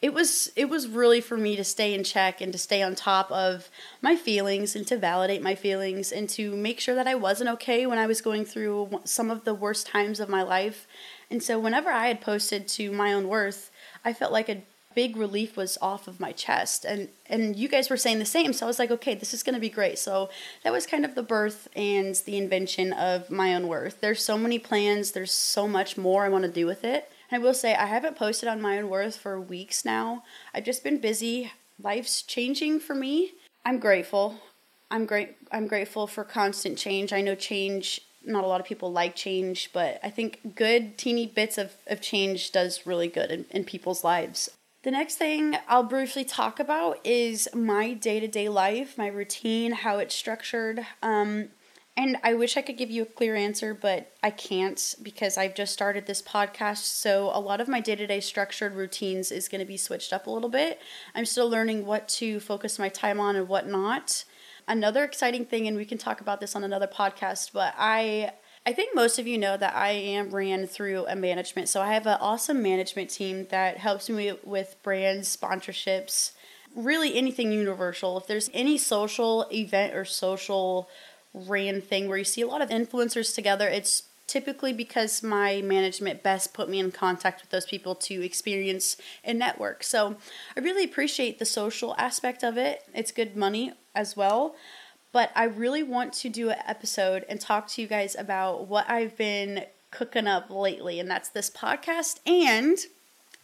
it 0.00 0.14
was 0.14 0.52
it 0.54 0.66
was 0.66 0.86
really 0.86 1.20
for 1.20 1.36
me 1.36 1.56
to 1.56 1.64
stay 1.64 1.92
in 1.92 2.04
check 2.04 2.40
and 2.40 2.52
to 2.52 2.58
stay 2.58 2.82
on 2.82 2.94
top 2.94 3.30
of 3.32 3.68
my 4.00 4.14
feelings 4.14 4.76
and 4.76 4.86
to 4.86 4.96
validate 4.96 5.42
my 5.42 5.54
feelings 5.54 6.12
and 6.12 6.28
to 6.28 6.54
make 6.54 6.78
sure 6.78 6.94
that 6.94 7.08
I 7.08 7.16
wasn't 7.16 7.50
okay 7.50 7.84
when 7.86 7.98
I 7.98 8.06
was 8.06 8.20
going 8.20 8.44
through 8.44 9.00
some 9.04 9.30
of 9.30 9.44
the 9.44 9.54
worst 9.54 9.88
times 9.88 10.20
of 10.20 10.28
my 10.28 10.42
life. 10.42 10.86
And 11.30 11.42
so 11.42 11.58
whenever 11.58 11.90
I 11.90 12.06
had 12.06 12.20
posted 12.20 12.68
to 12.68 12.92
my 12.92 13.12
own 13.12 13.26
worth, 13.26 13.70
I 14.04 14.12
felt 14.12 14.32
like 14.32 14.48
a 14.48 14.62
big 14.94 15.16
relief 15.16 15.56
was 15.56 15.76
off 15.82 16.06
of 16.06 16.20
my 16.20 16.30
chest. 16.30 16.84
And 16.84 17.08
and 17.26 17.56
you 17.56 17.68
guys 17.68 17.90
were 17.90 17.96
saying 17.96 18.20
the 18.20 18.24
same 18.24 18.52
so 18.52 18.66
i 18.66 18.68
was 18.68 18.78
like 18.78 18.90
okay 18.90 19.14
this 19.14 19.34
is 19.34 19.42
going 19.42 19.56
to 19.56 19.60
be 19.60 19.68
great. 19.68 19.98
So 19.98 20.30
that 20.62 20.72
was 20.72 20.86
kind 20.86 21.04
of 21.04 21.16
the 21.16 21.24
birth 21.24 21.66
and 21.74 22.14
the 22.24 22.36
invention 22.36 22.92
of 22.92 23.30
my 23.30 23.52
own 23.52 23.66
worth. 23.66 24.00
There's 24.00 24.22
so 24.22 24.38
many 24.38 24.60
plans 24.60 25.10
there's 25.10 25.32
so 25.32 25.66
much 25.66 25.96
more 25.96 26.24
i 26.24 26.28
want 26.28 26.44
to 26.44 26.50
do 26.50 26.66
with 26.66 26.84
it 26.84 27.10
and 27.30 27.40
I 27.40 27.44
will 27.44 27.54
say, 27.54 27.74
I 27.74 27.86
haven't 27.86 28.16
posted 28.16 28.48
on 28.48 28.60
my 28.60 28.78
own 28.78 28.88
worth 28.88 29.16
for 29.16 29.40
weeks 29.40 29.84
now. 29.84 30.24
I've 30.54 30.64
just 30.64 30.84
been 30.84 31.00
busy. 31.00 31.52
Life's 31.82 32.22
changing 32.22 32.80
for 32.80 32.94
me. 32.94 33.32
I'm 33.64 33.78
grateful. 33.78 34.40
I'm 34.90 35.04
great. 35.04 35.36
I'm 35.52 35.66
grateful 35.66 36.06
for 36.06 36.24
constant 36.24 36.78
change. 36.78 37.12
I 37.12 37.20
know 37.20 37.34
change. 37.34 38.00
Not 38.24 38.44
a 38.44 38.46
lot 38.46 38.60
of 38.60 38.66
people 38.66 38.90
like 38.90 39.14
change, 39.14 39.70
but 39.72 40.00
I 40.02 40.10
think 40.10 40.54
good 40.54 40.98
teeny 40.98 41.26
bits 41.26 41.56
of, 41.58 41.74
of 41.86 42.00
change 42.00 42.52
does 42.52 42.86
really 42.86 43.08
good 43.08 43.30
in, 43.30 43.44
in 43.50 43.64
people's 43.64 44.02
lives. 44.02 44.50
The 44.82 44.90
next 44.90 45.16
thing 45.16 45.56
I'll 45.68 45.82
briefly 45.82 46.24
talk 46.24 46.60
about 46.60 46.98
is 47.04 47.48
my 47.54 47.94
day 47.94 48.20
to 48.20 48.28
day 48.28 48.48
life, 48.48 48.96
my 48.96 49.08
routine, 49.08 49.72
how 49.72 49.98
it's 49.98 50.14
structured. 50.14 50.86
Um, 51.02 51.48
and 51.98 52.16
I 52.22 52.34
wish 52.34 52.56
I 52.56 52.62
could 52.62 52.76
give 52.78 52.92
you 52.92 53.02
a 53.02 53.06
clear 53.06 53.34
answer, 53.34 53.74
but 53.74 54.12
I 54.22 54.30
can't 54.30 54.94
because 55.02 55.36
I've 55.36 55.56
just 55.56 55.72
started 55.72 56.06
this 56.06 56.22
podcast. 56.22 56.84
So 56.84 57.32
a 57.34 57.40
lot 57.40 57.60
of 57.60 57.66
my 57.66 57.80
day 57.80 57.96
to 57.96 58.06
day 58.06 58.20
structured 58.20 58.76
routines 58.76 59.32
is 59.32 59.48
going 59.48 59.58
to 59.58 59.64
be 59.64 59.76
switched 59.76 60.12
up 60.12 60.28
a 60.28 60.30
little 60.30 60.48
bit. 60.48 60.78
I'm 61.16 61.24
still 61.24 61.50
learning 61.50 61.86
what 61.86 62.06
to 62.10 62.38
focus 62.38 62.78
my 62.78 62.88
time 62.88 63.18
on 63.18 63.34
and 63.34 63.48
what 63.48 63.66
not. 63.66 64.24
Another 64.68 65.02
exciting 65.02 65.44
thing, 65.44 65.66
and 65.66 65.76
we 65.76 65.84
can 65.84 65.98
talk 65.98 66.20
about 66.20 66.38
this 66.38 66.54
on 66.54 66.62
another 66.62 66.86
podcast, 66.86 67.50
but 67.52 67.74
I. 67.76 68.30
I 68.66 68.74
think 68.74 68.94
most 68.94 69.18
of 69.18 69.26
you 69.26 69.38
know 69.38 69.56
that 69.56 69.74
I 69.74 69.92
am 69.92 70.30
ran 70.30 70.66
through 70.66 71.06
a 71.06 71.16
management. 71.16 71.70
So 71.70 71.80
I 71.80 71.94
have 71.94 72.06
an 72.06 72.18
awesome 72.20 72.62
management 72.62 73.08
team 73.08 73.46
that 73.48 73.78
helps 73.78 74.10
me 74.10 74.32
with 74.44 74.76
brands, 74.82 75.34
sponsorships, 75.34 76.32
really 76.74 77.16
anything 77.16 77.50
universal. 77.50 78.18
If 78.18 78.26
there's 78.26 78.50
any 78.52 78.76
social 78.76 79.46
event 79.50 79.94
or 79.94 80.04
social 80.04 80.88
ran 81.34 81.80
thing 81.80 82.08
where 82.08 82.18
you 82.18 82.24
see 82.24 82.42
a 82.42 82.46
lot 82.46 82.62
of 82.62 82.70
influencers 82.70 83.34
together. 83.34 83.68
It's 83.68 84.04
typically 84.26 84.72
because 84.72 85.22
my 85.22 85.62
management 85.62 86.22
best 86.22 86.52
put 86.52 86.68
me 86.68 86.78
in 86.78 86.92
contact 86.92 87.40
with 87.40 87.50
those 87.50 87.66
people 87.66 87.94
to 87.94 88.22
experience 88.22 88.96
and 89.24 89.38
network. 89.38 89.82
So 89.82 90.16
I 90.56 90.60
really 90.60 90.84
appreciate 90.84 91.38
the 91.38 91.46
social 91.46 91.94
aspect 91.98 92.44
of 92.44 92.56
it. 92.58 92.84
It's 92.94 93.10
good 93.10 93.36
money 93.36 93.72
as 93.94 94.16
well. 94.16 94.54
But 95.10 95.32
I 95.34 95.44
really 95.44 95.82
want 95.82 96.12
to 96.14 96.28
do 96.28 96.50
an 96.50 96.58
episode 96.66 97.24
and 97.28 97.40
talk 97.40 97.66
to 97.68 97.82
you 97.82 97.88
guys 97.88 98.14
about 98.16 98.68
what 98.68 98.88
I've 98.90 99.16
been 99.16 99.64
cooking 99.90 100.26
up 100.26 100.50
lately, 100.50 101.00
and 101.00 101.10
that's 101.10 101.30
this 101.30 101.48
podcast. 101.48 102.20
And 102.26 102.76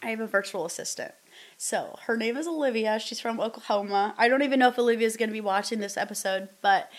I 0.03 0.11
have 0.11 0.19
a 0.19 0.27
virtual 0.27 0.65
assistant. 0.65 1.13
So 1.57 1.97
her 2.03 2.15
name 2.15 2.37
is 2.37 2.47
Olivia. 2.47 2.99
She's 2.99 3.19
from 3.19 3.39
Oklahoma. 3.39 4.13
I 4.17 4.27
don't 4.27 4.43
even 4.43 4.59
know 4.59 4.69
if 4.69 4.77
Olivia 4.77 5.07
is 5.07 5.17
going 5.17 5.29
to 5.29 5.33
be 5.33 5.41
watching 5.41 5.79
this 5.79 5.97
episode, 5.97 6.49
but 6.61 6.91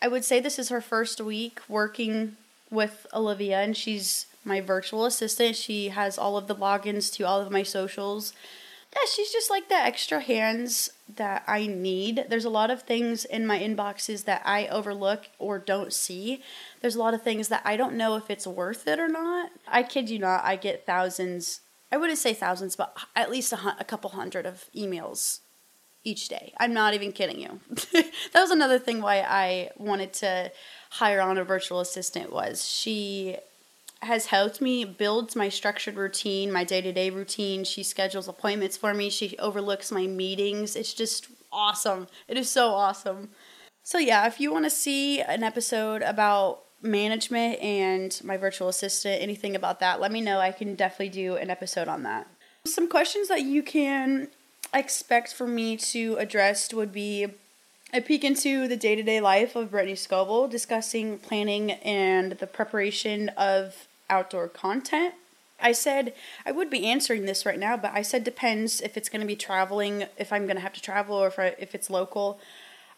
I 0.00 0.08
would 0.08 0.24
say 0.24 0.40
this 0.40 0.58
is 0.58 0.68
her 0.68 0.80
first 0.80 1.20
week 1.20 1.60
working 1.68 2.36
with 2.70 3.06
Olivia, 3.12 3.60
and 3.60 3.76
she's 3.76 4.26
my 4.44 4.60
virtual 4.60 5.04
assistant. 5.04 5.56
She 5.56 5.88
has 5.88 6.18
all 6.18 6.36
of 6.36 6.46
the 6.46 6.54
logins 6.54 7.12
to 7.14 7.24
all 7.24 7.40
of 7.40 7.50
my 7.50 7.62
socials. 7.62 8.32
Yeah, 8.94 9.02
she's 9.12 9.32
just 9.32 9.50
like 9.50 9.68
the 9.68 9.74
extra 9.74 10.20
hands 10.20 10.90
that 11.16 11.44
I 11.46 11.66
need. 11.66 12.26
There's 12.28 12.44
a 12.44 12.50
lot 12.50 12.70
of 12.70 12.82
things 12.82 13.24
in 13.24 13.46
my 13.46 13.58
inboxes 13.58 14.24
that 14.24 14.42
I 14.44 14.66
overlook 14.68 15.26
or 15.38 15.58
don't 15.58 15.92
see. 15.92 16.42
There's 16.80 16.96
a 16.96 17.00
lot 17.00 17.12
of 17.12 17.22
things 17.22 17.48
that 17.48 17.62
I 17.64 17.76
don't 17.76 17.96
know 17.96 18.16
if 18.16 18.30
it's 18.30 18.46
worth 18.46 18.86
it 18.88 18.98
or 18.98 19.08
not. 19.08 19.50
I 19.66 19.82
kid 19.82 20.08
you 20.08 20.18
not, 20.18 20.42
I 20.44 20.56
get 20.56 20.86
thousands 20.86 21.60
I 21.90 21.96
wouldn't 21.96 22.18
say 22.18 22.34
thousands, 22.34 22.76
but 22.76 22.96
at 23.16 23.30
least 23.30 23.52
a, 23.52 23.76
a 23.80 23.84
couple 23.84 24.10
hundred 24.10 24.46
of 24.46 24.66
emails 24.76 25.40
each 26.08 26.28
day. 26.28 26.52
I'm 26.56 26.72
not 26.72 26.94
even 26.94 27.12
kidding 27.12 27.40
you. 27.40 27.60
that 27.92 28.40
was 28.40 28.50
another 28.50 28.78
thing 28.78 29.02
why 29.02 29.20
I 29.20 29.70
wanted 29.76 30.12
to 30.14 30.50
hire 30.90 31.20
on 31.20 31.36
a 31.36 31.44
virtual 31.44 31.80
assistant 31.80 32.32
was 32.32 32.66
she 32.66 33.36
has 34.00 34.26
helped 34.26 34.60
me 34.60 34.84
build 34.84 35.36
my 35.36 35.48
structured 35.48 35.96
routine, 35.96 36.50
my 36.50 36.64
day-to-day 36.64 37.10
routine. 37.10 37.64
She 37.64 37.82
schedules 37.82 38.28
appointments 38.28 38.76
for 38.76 38.94
me. 38.94 39.10
She 39.10 39.36
overlooks 39.38 39.92
my 39.92 40.06
meetings. 40.06 40.76
It's 40.76 40.94
just 40.94 41.28
awesome. 41.52 42.06
It 42.26 42.38
is 42.38 42.48
so 42.48 42.70
awesome. 42.70 43.30
So 43.82 43.98
yeah, 43.98 44.26
if 44.26 44.40
you 44.40 44.52
want 44.52 44.64
to 44.64 44.70
see 44.70 45.20
an 45.20 45.42
episode 45.42 46.02
about 46.02 46.62
management 46.80 47.60
and 47.60 48.18
my 48.24 48.36
virtual 48.36 48.68
assistant, 48.68 49.20
anything 49.20 49.56
about 49.56 49.80
that, 49.80 50.00
let 50.00 50.12
me 50.12 50.20
know. 50.20 50.38
I 50.38 50.52
can 50.52 50.74
definitely 50.74 51.10
do 51.10 51.36
an 51.36 51.50
episode 51.50 51.88
on 51.88 52.04
that. 52.04 52.28
Some 52.64 52.88
questions 52.88 53.28
that 53.28 53.42
you 53.42 53.62
can 53.62 54.28
expect 54.74 55.32
for 55.34 55.46
me 55.46 55.76
to 55.76 56.16
address 56.16 56.72
would 56.72 56.92
be 56.92 57.26
a 57.92 58.00
peek 58.00 58.22
into 58.22 58.68
the 58.68 58.76
day 58.76 58.94
to 58.94 59.02
day 59.02 59.20
life 59.20 59.56
of 59.56 59.70
Brittany 59.70 59.94
Scovel, 59.94 60.48
discussing 60.48 61.18
planning 61.18 61.72
and 61.72 62.32
the 62.32 62.46
preparation 62.46 63.30
of 63.30 63.86
outdoor 64.10 64.48
content. 64.48 65.14
I 65.60 65.72
said 65.72 66.14
I 66.46 66.52
would 66.52 66.70
be 66.70 66.86
answering 66.86 67.24
this 67.24 67.46
right 67.46 67.58
now, 67.58 67.76
but 67.76 67.92
I 67.94 68.02
said 68.02 68.24
depends 68.24 68.80
if 68.80 68.96
it's 68.96 69.08
going 69.08 69.22
to 69.22 69.26
be 69.26 69.36
traveling, 69.36 70.04
if 70.16 70.32
I'm 70.32 70.44
going 70.44 70.56
to 70.56 70.62
have 70.62 70.74
to 70.74 70.82
travel, 70.82 71.16
or 71.16 71.28
if, 71.28 71.38
I, 71.38 71.56
if 71.58 71.74
it's 71.74 71.90
local. 71.90 72.38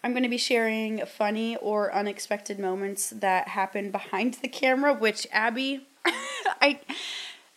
I'm 0.03 0.13
going 0.13 0.23
to 0.23 0.29
be 0.29 0.39
sharing 0.39 1.05
funny 1.05 1.57
or 1.57 1.95
unexpected 1.95 2.59
moments 2.59 3.11
that 3.11 3.49
happen 3.49 3.91
behind 3.91 4.35
the 4.35 4.49
camera, 4.49 4.93
which 4.93 5.27
Abby, 5.31 5.87
I. 6.61 6.81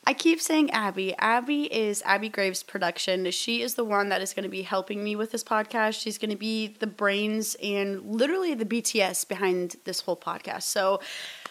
I 0.05 0.13
keep 0.13 0.41
saying 0.41 0.72
Abby. 0.72 1.15
Abby 1.17 1.63
is 1.74 2.01
Abby 2.05 2.27
Graves 2.27 2.62
production. 2.62 3.29
She 3.31 3.62
is 3.62 3.75
the 3.75 3.86
one 3.86 4.10
that 4.10 4.22
is 4.22 4.33
going 4.33 4.43
to 4.43 4.50
be 4.50 4.63
helping 4.63 5.01
me 5.01 5.15
with 5.15 5.31
this 5.31 5.43
podcast. 5.43 6.01
She's 6.01 6.17
going 6.17 6.31
to 6.31 6.36
be 6.36 6.75
the 6.79 6.88
brains 6.88 7.55
and 7.63 8.03
literally 8.05 8.53
the 8.53 8.65
BTS 8.65 9.27
behind 9.27 9.77
this 9.86 10.01
whole 10.01 10.17
podcast. 10.17 10.63
So 10.63 11.00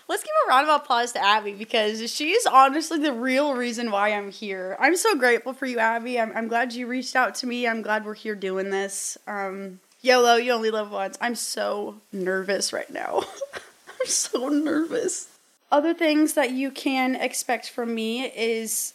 let's 0.06 0.22
give 0.22 0.32
a 0.46 0.48
round 0.50 0.68
of 0.68 0.82
applause 0.82 1.12
to 1.12 1.24
Abby 1.24 1.52
because 1.52 2.12
she 2.12 2.32
is 2.32 2.44
honestly 2.44 2.98
the 2.98 3.14
real 3.14 3.54
reason 3.54 3.90
why 3.90 4.12
I'm 4.12 4.30
here. 4.30 4.76
I'm 4.78 4.96
so 4.96 5.16
grateful 5.16 5.54
for 5.54 5.64
you, 5.64 5.78
Abby. 5.78 6.20
I'm, 6.20 6.32
I'm 6.36 6.48
glad 6.48 6.74
you 6.74 6.86
reached 6.86 7.16
out 7.16 7.34
to 7.36 7.46
me. 7.46 7.66
I'm 7.66 7.80
glad 7.80 8.04
we're 8.04 8.12
here 8.12 8.34
doing 8.34 8.68
this. 8.68 9.16
Um, 9.26 9.80
YOLO, 10.02 10.36
you 10.36 10.52
only 10.52 10.70
live 10.70 10.90
once. 10.90 11.16
I'm 11.22 11.36
so 11.36 12.00
nervous 12.12 12.70
right 12.70 12.90
now. 12.90 13.22
I'm 14.00 14.06
so 14.06 14.48
nervous. 14.48 15.31
Other 15.72 15.94
things 15.94 16.34
that 16.34 16.50
you 16.50 16.70
can 16.70 17.14
expect 17.14 17.70
from 17.70 17.94
me 17.94 18.26
is 18.26 18.92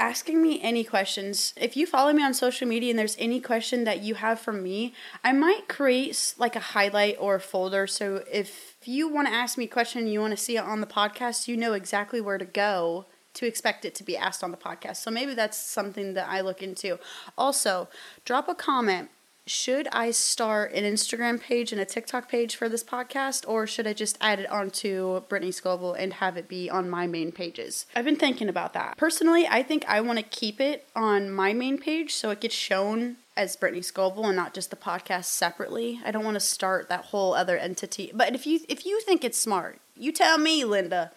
asking 0.00 0.42
me 0.42 0.60
any 0.60 0.82
questions. 0.82 1.54
If 1.56 1.76
you 1.76 1.86
follow 1.86 2.12
me 2.12 2.24
on 2.24 2.34
social 2.34 2.66
media 2.66 2.90
and 2.90 2.98
there's 2.98 3.16
any 3.20 3.40
question 3.40 3.84
that 3.84 4.02
you 4.02 4.16
have 4.16 4.40
for 4.40 4.52
me, 4.52 4.94
I 5.22 5.32
might 5.32 5.68
create 5.68 6.34
like 6.36 6.56
a 6.56 6.60
highlight 6.60 7.16
or 7.20 7.36
a 7.36 7.40
folder. 7.40 7.86
So 7.86 8.24
if 8.32 8.74
you 8.84 9.08
want 9.08 9.28
to 9.28 9.34
ask 9.34 9.56
me 9.56 9.66
a 9.66 9.68
question 9.68 10.02
and 10.02 10.12
you 10.12 10.20
want 10.20 10.32
to 10.32 10.36
see 10.36 10.56
it 10.56 10.64
on 10.64 10.80
the 10.80 10.88
podcast, 10.88 11.46
you 11.46 11.56
know 11.56 11.72
exactly 11.72 12.20
where 12.20 12.38
to 12.38 12.44
go 12.44 13.06
to 13.34 13.46
expect 13.46 13.84
it 13.84 13.94
to 13.94 14.02
be 14.02 14.16
asked 14.16 14.42
on 14.42 14.50
the 14.50 14.56
podcast. 14.56 14.96
So 14.96 15.12
maybe 15.12 15.34
that's 15.34 15.56
something 15.56 16.14
that 16.14 16.28
I 16.28 16.40
look 16.40 16.64
into. 16.64 16.98
Also, 17.36 17.86
drop 18.24 18.48
a 18.48 18.56
comment 18.56 19.10
should 19.48 19.88
I 19.92 20.10
start 20.10 20.72
an 20.72 20.84
Instagram 20.84 21.40
page 21.40 21.72
and 21.72 21.80
a 21.80 21.84
TikTok 21.84 22.28
page 22.28 22.54
for 22.54 22.68
this 22.68 22.84
podcast, 22.84 23.44
or 23.48 23.66
should 23.66 23.86
I 23.86 23.92
just 23.92 24.18
add 24.20 24.38
it 24.38 24.50
onto 24.50 25.20
Brittany 25.28 25.52
Scovel 25.52 25.94
and 25.94 26.14
have 26.14 26.36
it 26.36 26.48
be 26.48 26.68
on 26.68 26.90
my 26.90 27.06
main 27.06 27.32
pages? 27.32 27.86
I've 27.96 28.04
been 28.04 28.16
thinking 28.16 28.48
about 28.48 28.74
that. 28.74 28.96
Personally, 28.96 29.46
I 29.48 29.62
think 29.62 29.84
I 29.88 30.00
want 30.00 30.18
to 30.18 30.24
keep 30.24 30.60
it 30.60 30.86
on 30.94 31.30
my 31.30 31.52
main 31.52 31.78
page 31.78 32.14
so 32.14 32.30
it 32.30 32.40
gets 32.40 32.54
shown 32.54 33.16
as 33.36 33.56
Brittany 33.56 33.82
Scovel 33.82 34.26
and 34.26 34.36
not 34.36 34.52
just 34.52 34.70
the 34.70 34.76
podcast 34.76 35.26
separately. 35.26 36.00
I 36.04 36.10
don't 36.10 36.24
want 36.24 36.34
to 36.34 36.40
start 36.40 36.88
that 36.88 37.06
whole 37.06 37.34
other 37.34 37.56
entity. 37.56 38.10
But 38.12 38.34
if 38.34 38.46
you 38.46 38.60
if 38.68 38.84
you 38.84 39.00
think 39.00 39.24
it's 39.24 39.38
smart, 39.38 39.80
you 39.96 40.12
tell 40.12 40.38
me, 40.38 40.64
Linda. 40.64 41.12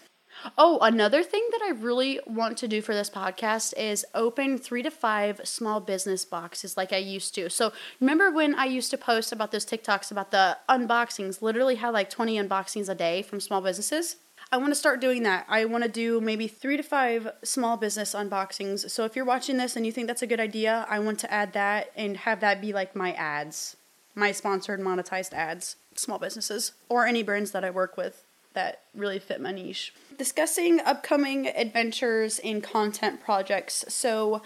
Oh, 0.57 0.79
another 0.81 1.23
thing 1.23 1.47
that 1.51 1.61
I 1.63 1.71
really 1.71 2.19
want 2.25 2.57
to 2.59 2.67
do 2.67 2.81
for 2.81 2.93
this 2.95 3.09
podcast 3.09 3.73
is 3.77 4.05
open 4.15 4.57
three 4.57 4.81
to 4.81 4.89
five 4.89 5.41
small 5.43 5.79
business 5.79 6.25
boxes 6.25 6.75
like 6.75 6.91
I 6.91 6.97
used 6.97 7.35
to. 7.35 7.49
So, 7.49 7.73
remember 7.99 8.31
when 8.31 8.55
I 8.55 8.65
used 8.65 8.89
to 8.91 8.97
post 8.97 9.31
about 9.31 9.51
those 9.51 9.65
TikToks 9.65 10.11
about 10.11 10.31
the 10.31 10.57
unboxings, 10.67 11.41
literally 11.41 11.75
had 11.75 11.89
like 11.89 12.09
20 12.09 12.37
unboxings 12.37 12.89
a 12.89 12.95
day 12.95 13.21
from 13.21 13.39
small 13.39 13.61
businesses? 13.61 14.17
I 14.51 14.57
want 14.57 14.71
to 14.71 14.75
start 14.75 14.99
doing 14.99 15.23
that. 15.23 15.45
I 15.47 15.65
want 15.65 15.83
to 15.83 15.89
do 15.89 16.19
maybe 16.19 16.47
three 16.47 16.75
to 16.75 16.83
five 16.83 17.31
small 17.43 17.77
business 17.77 18.15
unboxings. 18.15 18.89
So, 18.89 19.05
if 19.05 19.15
you're 19.15 19.25
watching 19.25 19.57
this 19.57 19.75
and 19.75 19.85
you 19.85 19.91
think 19.91 20.07
that's 20.07 20.23
a 20.23 20.27
good 20.27 20.39
idea, 20.39 20.87
I 20.89 20.99
want 20.99 21.19
to 21.19 21.31
add 21.31 21.53
that 21.53 21.91
and 21.95 22.17
have 22.17 22.39
that 22.39 22.61
be 22.61 22.73
like 22.73 22.95
my 22.95 23.13
ads, 23.13 23.77
my 24.15 24.31
sponsored 24.31 24.79
monetized 24.79 25.33
ads, 25.33 25.75
small 25.95 26.17
businesses, 26.17 26.71
or 26.89 27.05
any 27.05 27.21
brands 27.21 27.51
that 27.51 27.63
I 27.63 27.69
work 27.69 27.95
with 27.95 28.25
that 28.53 28.81
really 28.93 29.19
fit 29.19 29.41
my 29.41 29.51
niche 29.51 29.93
discussing 30.17 30.79
upcoming 30.81 31.47
adventures 31.47 32.39
and 32.43 32.61
content 32.61 33.19
projects. 33.19 33.83
So, 33.87 34.43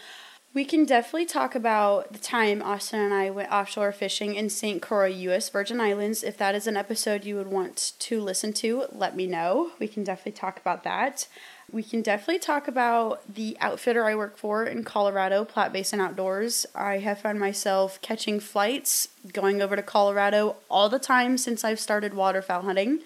we 0.53 0.63
can 0.63 0.85
definitely 0.85 1.25
talk 1.25 1.53
about 1.53 2.13
the 2.13 2.17
time 2.17 2.62
Austin 2.62 3.01
and 3.01 3.13
I 3.13 3.29
went 3.29 3.51
offshore 3.51 3.91
fishing 3.91 4.35
in 4.35 4.50
St. 4.50 4.81
Croix, 4.81 5.07
U.S. 5.07 5.50
Virgin 5.50 5.81
Islands. 5.81 6.24
If 6.24 6.38
that 6.38 6.55
is 6.55 6.65
an 6.65 6.77
episode 6.77 7.25
you 7.25 7.35
would 7.35 7.51
want 7.51 7.91
to 8.00 8.21
listen 8.21 8.53
to, 8.53 8.85
let 8.93 9.17
me 9.17 9.27
know. 9.27 9.71
We 9.79 9.89
can 9.89 10.05
definitely 10.05 10.31
talk 10.31 10.57
about 10.57 10.85
that. 10.85 11.27
We 11.69 11.83
can 11.83 12.01
definitely 12.01 12.39
talk 12.39 12.69
about 12.69 13.35
the 13.35 13.57
outfitter 13.59 14.05
I 14.05 14.15
work 14.15 14.38
for 14.38 14.63
in 14.63 14.85
Colorado, 14.85 15.43
Platte 15.43 15.74
Basin 15.74 16.00
Outdoors. 16.00 16.65
I 16.74 17.00
have 17.00 17.19
found 17.19 17.38
myself 17.38 18.00
catching 18.01 18.39
flights, 18.39 19.09
going 19.33 19.62
over 19.62 19.75
to 19.75 19.83
Colorado 19.83 20.55
all 20.69 20.88
the 20.88 21.00
time 21.00 21.38
since 21.38 21.65
I've 21.65 21.81
started 21.81 22.13
waterfowl 22.13 22.62
hunting. 22.62 23.01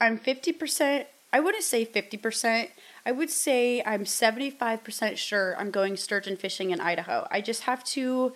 I'm 0.00 0.18
50% 0.18 1.06
I 1.32 1.40
wouldn't 1.40 1.64
say 1.64 1.84
50%. 1.84 2.70
I 3.04 3.12
would 3.12 3.30
say 3.30 3.82
I'm 3.84 4.04
75% 4.04 5.16
sure 5.18 5.54
I'm 5.58 5.70
going 5.70 5.98
sturgeon 5.98 6.36
fishing 6.36 6.70
in 6.70 6.80
Idaho. 6.80 7.26
I 7.30 7.42
just 7.42 7.64
have 7.64 7.84
to 7.84 8.32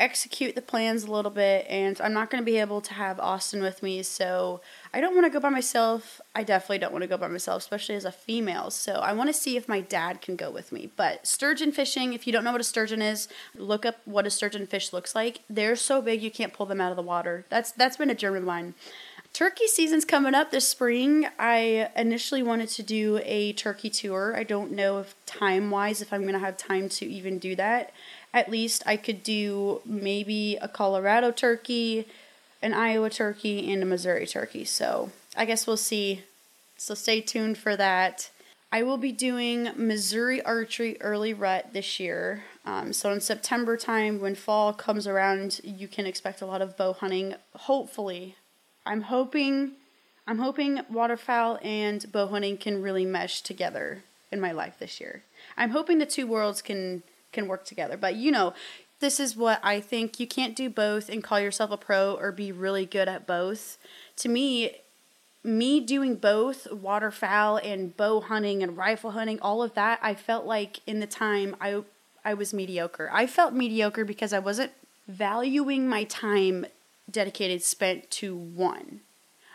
execute 0.00 0.54
the 0.54 0.62
plans 0.62 1.04
a 1.04 1.10
little 1.10 1.30
bit, 1.30 1.66
and 1.68 2.00
I'm 2.00 2.14
not 2.14 2.30
going 2.30 2.42
to 2.42 2.44
be 2.44 2.56
able 2.56 2.80
to 2.80 2.94
have 2.94 3.20
Austin 3.20 3.60
with 3.60 3.82
me, 3.82 4.02
so 4.02 4.62
I 4.94 5.00
don't 5.02 5.14
want 5.14 5.26
to 5.26 5.30
go 5.30 5.38
by 5.38 5.50
myself. 5.50 6.22
I 6.34 6.42
definitely 6.42 6.78
don't 6.78 6.92
want 6.92 7.02
to 7.02 7.08
go 7.08 7.18
by 7.18 7.28
myself, 7.28 7.60
especially 7.60 7.96
as 7.96 8.06
a 8.06 8.10
female. 8.10 8.70
So 8.70 8.94
I 8.94 9.12
want 9.12 9.28
to 9.28 9.34
see 9.34 9.58
if 9.58 9.68
my 9.68 9.82
dad 9.82 10.22
can 10.22 10.36
go 10.36 10.50
with 10.50 10.72
me. 10.72 10.90
But 10.96 11.26
sturgeon 11.26 11.70
fishing, 11.70 12.14
if 12.14 12.26
you 12.26 12.32
don't 12.32 12.44
know 12.44 12.52
what 12.52 12.62
a 12.62 12.64
sturgeon 12.64 13.02
is, 13.02 13.28
look 13.54 13.84
up 13.84 13.96
what 14.06 14.26
a 14.26 14.30
sturgeon 14.30 14.66
fish 14.66 14.94
looks 14.94 15.14
like. 15.14 15.42
They're 15.50 15.76
so 15.76 16.00
big 16.00 16.22
you 16.22 16.30
can't 16.30 16.54
pull 16.54 16.64
them 16.64 16.80
out 16.80 16.90
of 16.90 16.96
the 16.96 17.02
water. 17.02 17.44
That's 17.50 17.70
that's 17.70 17.98
been 17.98 18.08
a 18.08 18.14
of 18.14 18.44
mine. 18.44 18.74
Turkey 19.32 19.68
season's 19.68 20.04
coming 20.04 20.34
up 20.34 20.50
this 20.50 20.68
spring. 20.68 21.26
I 21.38 21.88
initially 21.96 22.42
wanted 22.42 22.68
to 22.70 22.82
do 22.82 23.20
a 23.24 23.52
turkey 23.54 23.88
tour. 23.88 24.34
I 24.36 24.42
don't 24.42 24.72
know 24.72 24.98
if 24.98 25.14
time 25.24 25.70
wise 25.70 26.02
if 26.02 26.12
I'm 26.12 26.22
going 26.22 26.34
to 26.34 26.40
have 26.40 26.56
time 26.56 26.88
to 26.90 27.06
even 27.06 27.38
do 27.38 27.54
that. 27.56 27.92
At 28.34 28.50
least 28.50 28.82
I 28.86 28.96
could 28.96 29.22
do 29.22 29.80
maybe 29.84 30.56
a 30.60 30.68
Colorado 30.68 31.30
turkey, 31.30 32.06
an 32.60 32.74
Iowa 32.74 33.08
turkey, 33.08 33.72
and 33.72 33.82
a 33.82 33.86
Missouri 33.86 34.26
turkey. 34.26 34.64
So 34.64 35.10
I 35.36 35.44
guess 35.46 35.66
we'll 35.66 35.76
see. 35.76 36.22
So 36.76 36.94
stay 36.94 37.20
tuned 37.20 37.56
for 37.56 37.76
that. 37.76 38.30
I 38.72 38.82
will 38.82 38.98
be 38.98 39.10
doing 39.10 39.70
Missouri 39.74 40.40
archery 40.42 40.96
early 41.00 41.34
rut 41.34 41.72
this 41.72 41.98
year. 41.98 42.44
Um, 42.64 42.92
so 42.92 43.10
in 43.12 43.20
September 43.20 43.76
time, 43.76 44.20
when 44.20 44.34
fall 44.34 44.72
comes 44.72 45.06
around, 45.06 45.60
you 45.64 45.88
can 45.88 46.06
expect 46.06 46.40
a 46.40 46.46
lot 46.46 46.62
of 46.62 46.76
bow 46.76 46.92
hunting. 46.92 47.34
Hopefully, 47.54 48.36
I'm 48.86 49.02
hoping 49.02 49.72
I'm 50.26 50.38
hoping 50.38 50.80
waterfowl 50.88 51.58
and 51.62 52.10
bow 52.12 52.28
hunting 52.28 52.56
can 52.56 52.82
really 52.82 53.04
mesh 53.04 53.40
together 53.40 54.04
in 54.30 54.40
my 54.40 54.52
life 54.52 54.78
this 54.78 55.00
year. 55.00 55.22
I'm 55.56 55.70
hoping 55.70 55.98
the 55.98 56.06
two 56.06 56.26
worlds 56.26 56.62
can 56.62 57.02
can 57.32 57.48
work 57.48 57.64
together. 57.64 57.96
But 57.96 58.16
you 58.16 58.30
know, 58.30 58.54
this 59.00 59.18
is 59.18 59.36
what 59.36 59.60
I 59.62 59.80
think. 59.80 60.20
You 60.20 60.26
can't 60.26 60.56
do 60.56 60.68
both 60.68 61.08
and 61.08 61.24
call 61.24 61.40
yourself 61.40 61.70
a 61.70 61.76
pro 61.76 62.14
or 62.14 62.32
be 62.32 62.52
really 62.52 62.86
good 62.86 63.08
at 63.08 63.26
both. 63.26 63.78
To 64.16 64.28
me, 64.28 64.76
me 65.42 65.80
doing 65.80 66.16
both 66.16 66.70
waterfowl 66.70 67.56
and 67.58 67.96
bow 67.96 68.20
hunting 68.20 68.62
and 68.62 68.76
rifle 68.76 69.12
hunting, 69.12 69.40
all 69.40 69.62
of 69.62 69.74
that, 69.74 69.98
I 70.02 70.14
felt 70.14 70.44
like 70.44 70.80
in 70.86 71.00
the 71.00 71.06
time 71.06 71.56
I 71.60 71.82
I 72.24 72.34
was 72.34 72.52
mediocre. 72.52 73.08
I 73.12 73.26
felt 73.26 73.54
mediocre 73.54 74.04
because 74.04 74.32
I 74.32 74.38
wasn't 74.38 74.72
valuing 75.08 75.88
my 75.88 76.04
time 76.04 76.66
dedicated 77.10 77.62
spent 77.62 78.10
to 78.12 78.34
one. 78.34 79.00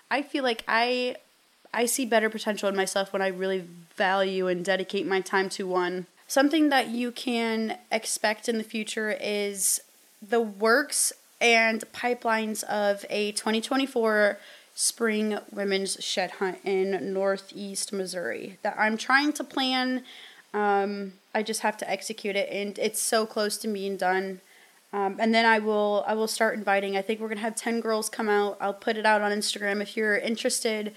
I 0.10 0.22
feel 0.22 0.44
like 0.44 0.64
I 0.68 1.18
I 1.74 1.86
see 1.88 2.06
better 2.06 2.30
potential 2.30 2.70
in 2.70 2.76
myself 2.76 3.12
when 3.12 3.22
I 3.22 3.28
really 3.28 3.66
value 3.98 4.48
and 4.48 4.64
dedicate 4.64 5.06
my 5.06 5.20
time 5.20 5.50
to 5.50 5.68
one. 5.68 6.08
Something 6.28 6.70
that 6.70 6.88
you 6.88 7.12
can 7.12 7.78
expect 7.92 8.48
in 8.48 8.58
the 8.58 8.64
future 8.64 9.18
is 9.20 9.82
the 10.22 10.40
works 10.40 11.12
and 11.42 11.84
pipelines 11.92 12.64
of 12.64 13.06
a 13.10 13.34
2024 13.34 14.38
spring 14.74 15.38
women's 15.52 15.98
shed 16.04 16.32
hunt 16.32 16.60
in 16.64 17.14
northeast 17.14 17.94
Missouri 17.94 18.58
that 18.62 18.76
I'm 18.78 18.98
trying 18.98 19.34
to 19.34 19.44
plan. 19.44 20.04
Um, 20.54 21.14
I 21.34 21.44
just 21.44 21.62
have 21.62 21.78
to 21.78 21.90
execute 21.90 22.36
it, 22.36 22.50
and 22.50 22.80
it's 22.80 23.02
so 23.02 23.26
close 23.26 23.58
to 23.58 23.68
being 23.68 23.98
done. 23.98 24.42
Um, 24.96 25.18
and 25.20 25.36
then 25.36 25.46
I 25.46 25.60
will 25.60 26.06
I 26.08 26.14
will 26.14 26.28
start 26.28 26.58
inviting. 26.58 26.96
I 26.96 27.02
think 27.02 27.20
we're 27.20 27.28
gonna 27.28 27.42
have 27.42 27.58
ten 27.58 27.82
girls 27.82 28.08
come 28.08 28.30
out. 28.30 28.56
I'll 28.62 28.74
put 28.74 28.96
it 28.96 29.06
out 29.06 29.22
on 29.22 29.34
Instagram 29.34 29.82
if 29.82 29.98
you're 29.98 30.16
interested. 30.16 30.94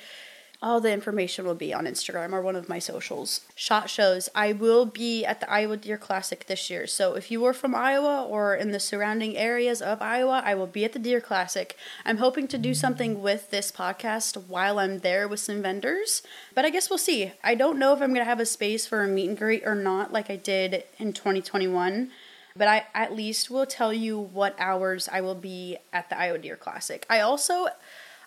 All 0.62 0.80
the 0.80 0.92
information 0.92 1.44
will 1.44 1.56
be 1.56 1.74
on 1.74 1.84
Instagram 1.84 2.32
or 2.32 2.40
one 2.40 2.54
of 2.54 2.68
my 2.68 2.78
socials. 2.78 3.40
Shot 3.56 3.90
shows. 3.90 4.28
I 4.36 4.52
will 4.52 4.86
be 4.86 5.24
at 5.24 5.40
the 5.40 5.50
Iowa 5.50 5.76
Deer 5.76 5.98
Classic 5.98 6.46
this 6.46 6.70
year. 6.70 6.86
So 6.86 7.14
if 7.14 7.30
you 7.30 7.44
are 7.44 7.52
from 7.52 7.74
Iowa 7.74 8.24
or 8.24 8.54
in 8.54 8.70
the 8.70 8.80
surrounding 8.80 9.36
areas 9.36 9.80
of 9.82 10.00
Iowa, 10.00 10.42
I 10.44 10.54
will 10.54 10.66
be 10.66 10.84
at 10.84 10.92
the 10.92 10.98
Deer 11.00 11.20
Classic. 11.20 11.76
I'm 12.04 12.18
hoping 12.18 12.48
to 12.48 12.58
do 12.58 12.74
something 12.74 13.22
with 13.22 13.50
this 13.50 13.70
podcast 13.72 14.48
while 14.48 14.80
I'm 14.80 15.00
there 15.00 15.28
with 15.28 15.40
some 15.40 15.62
vendors, 15.62 16.22
but 16.54 16.64
I 16.64 16.70
guess 16.70 16.90
we'll 16.90 16.98
see. 16.98 17.32
I 17.42 17.54
don't 17.54 17.78
know 17.78 17.92
if 17.94 18.02
I'm 18.02 18.10
going 18.10 18.20
to 18.20 18.24
have 18.24 18.40
a 18.40 18.46
space 18.46 18.84
for 18.84 19.02
a 19.02 19.08
meet 19.08 19.28
and 19.28 19.38
greet 19.38 19.64
or 19.64 19.76
not 19.76 20.12
like 20.12 20.28
I 20.28 20.36
did 20.36 20.84
in 20.98 21.12
2021 21.12 22.10
but 22.58 22.68
I 22.68 22.86
at 22.92 23.14
least 23.14 23.50
will 23.50 23.66
tell 23.66 23.92
you 23.92 24.18
what 24.18 24.56
hours 24.58 25.08
I 25.10 25.20
will 25.20 25.36
be 25.36 25.78
at 25.92 26.10
the 26.10 26.18
Iowa 26.18 26.38
Deer 26.38 26.56
Classic. 26.56 27.06
I 27.08 27.20
also 27.20 27.68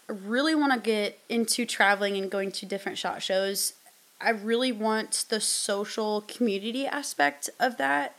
really 0.08 0.56
want 0.56 0.74
to 0.74 0.80
get 0.80 1.20
into 1.30 1.66
traveling 1.66 2.18
and 2.18 2.32
going 2.32 2.52
to 2.54 2.66
different 2.66 2.98
shot 2.98 3.22
shows. 3.22 3.74
I 4.20 4.30
really 4.30 4.72
want 4.72 5.26
the 5.30 5.42
social 5.42 6.22
community 6.22 6.88
aspect 6.88 7.50
of 7.60 7.78
that. 7.78 8.18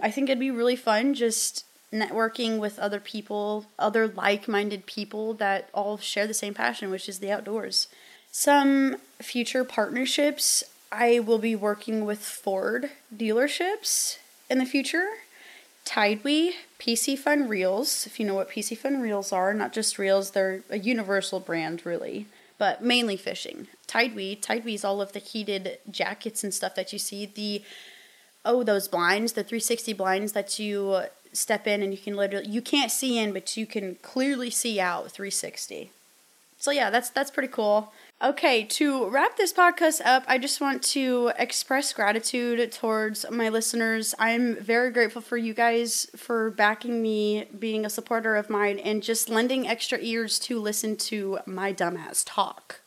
I 0.00 0.10
think 0.10 0.28
it'd 0.28 0.38
be 0.38 0.50
really 0.50 0.76
fun 0.76 1.14
just 1.14 1.64
networking 1.92 2.58
with 2.58 2.78
other 2.78 3.00
people, 3.00 3.66
other 3.78 4.06
like 4.06 4.48
minded 4.48 4.86
people 4.86 5.34
that 5.34 5.70
all 5.72 5.96
share 5.96 6.26
the 6.26 6.34
same 6.34 6.52
passion, 6.52 6.90
which 6.90 7.08
is 7.08 7.20
the 7.20 7.30
outdoors. 7.30 7.88
Some 8.30 8.96
future 9.20 9.64
partnerships 9.64 10.62
I 10.92 11.20
will 11.20 11.38
be 11.38 11.56
working 11.56 12.04
with 12.04 12.20
Ford 12.20 12.90
dealerships 13.14 14.18
in 14.50 14.58
the 14.58 14.66
future. 14.66 15.08
Tidewe, 15.86 16.52
PC 16.80 17.16
Fun 17.16 17.48
Reels, 17.48 18.06
if 18.06 18.20
you 18.20 18.26
know 18.26 18.34
what 18.34 18.50
Piscifun 18.50 19.00
Reels 19.00 19.32
are, 19.32 19.54
not 19.54 19.72
just 19.72 19.98
reels, 19.98 20.32
they're 20.32 20.62
a 20.68 20.78
universal 20.78 21.40
brand 21.40 21.86
really, 21.86 22.26
but 22.58 22.82
mainly 22.82 23.16
fishing. 23.16 23.68
Tidewe, 23.86 24.38
Tidewe 24.40 24.74
is 24.74 24.84
all 24.84 25.00
of 25.00 25.12
the 25.12 25.20
heated 25.20 25.78
jackets 25.90 26.42
and 26.44 26.52
stuff 26.52 26.74
that 26.74 26.92
you 26.92 26.98
see. 26.98 27.24
The 27.24 27.62
oh, 28.44 28.62
those 28.62 28.88
blinds, 28.88 29.32
the 29.32 29.42
360 29.42 29.92
blinds 29.92 30.32
that 30.32 30.58
you 30.58 31.02
step 31.32 31.66
in 31.66 31.82
and 31.82 31.92
you 31.92 31.98
can 31.98 32.16
literally 32.16 32.48
you 32.48 32.60
can't 32.60 32.90
see 32.90 33.16
in, 33.16 33.32
but 33.32 33.56
you 33.56 33.64
can 33.64 33.94
clearly 34.02 34.50
see 34.50 34.80
out 34.80 35.12
360. 35.12 35.90
So 36.58 36.72
yeah, 36.72 36.90
that's 36.90 37.10
that's 37.10 37.30
pretty 37.30 37.52
cool. 37.52 37.92
Okay, 38.22 38.64
to 38.64 39.10
wrap 39.10 39.36
this 39.36 39.52
podcast 39.52 40.00
up, 40.02 40.24
I 40.26 40.38
just 40.38 40.58
want 40.58 40.82
to 40.84 41.32
express 41.38 41.92
gratitude 41.92 42.72
towards 42.72 43.26
my 43.30 43.50
listeners. 43.50 44.14
I'm 44.18 44.56
very 44.56 44.90
grateful 44.90 45.20
for 45.20 45.36
you 45.36 45.52
guys 45.52 46.06
for 46.16 46.50
backing 46.50 47.02
me, 47.02 47.44
being 47.58 47.84
a 47.84 47.90
supporter 47.90 48.34
of 48.34 48.48
mine, 48.48 48.78
and 48.78 49.02
just 49.02 49.28
lending 49.28 49.68
extra 49.68 49.98
ears 50.00 50.38
to 50.40 50.58
listen 50.58 50.96
to 50.96 51.40
my 51.44 51.74
dumbass 51.74 52.22
talk. 52.24 52.80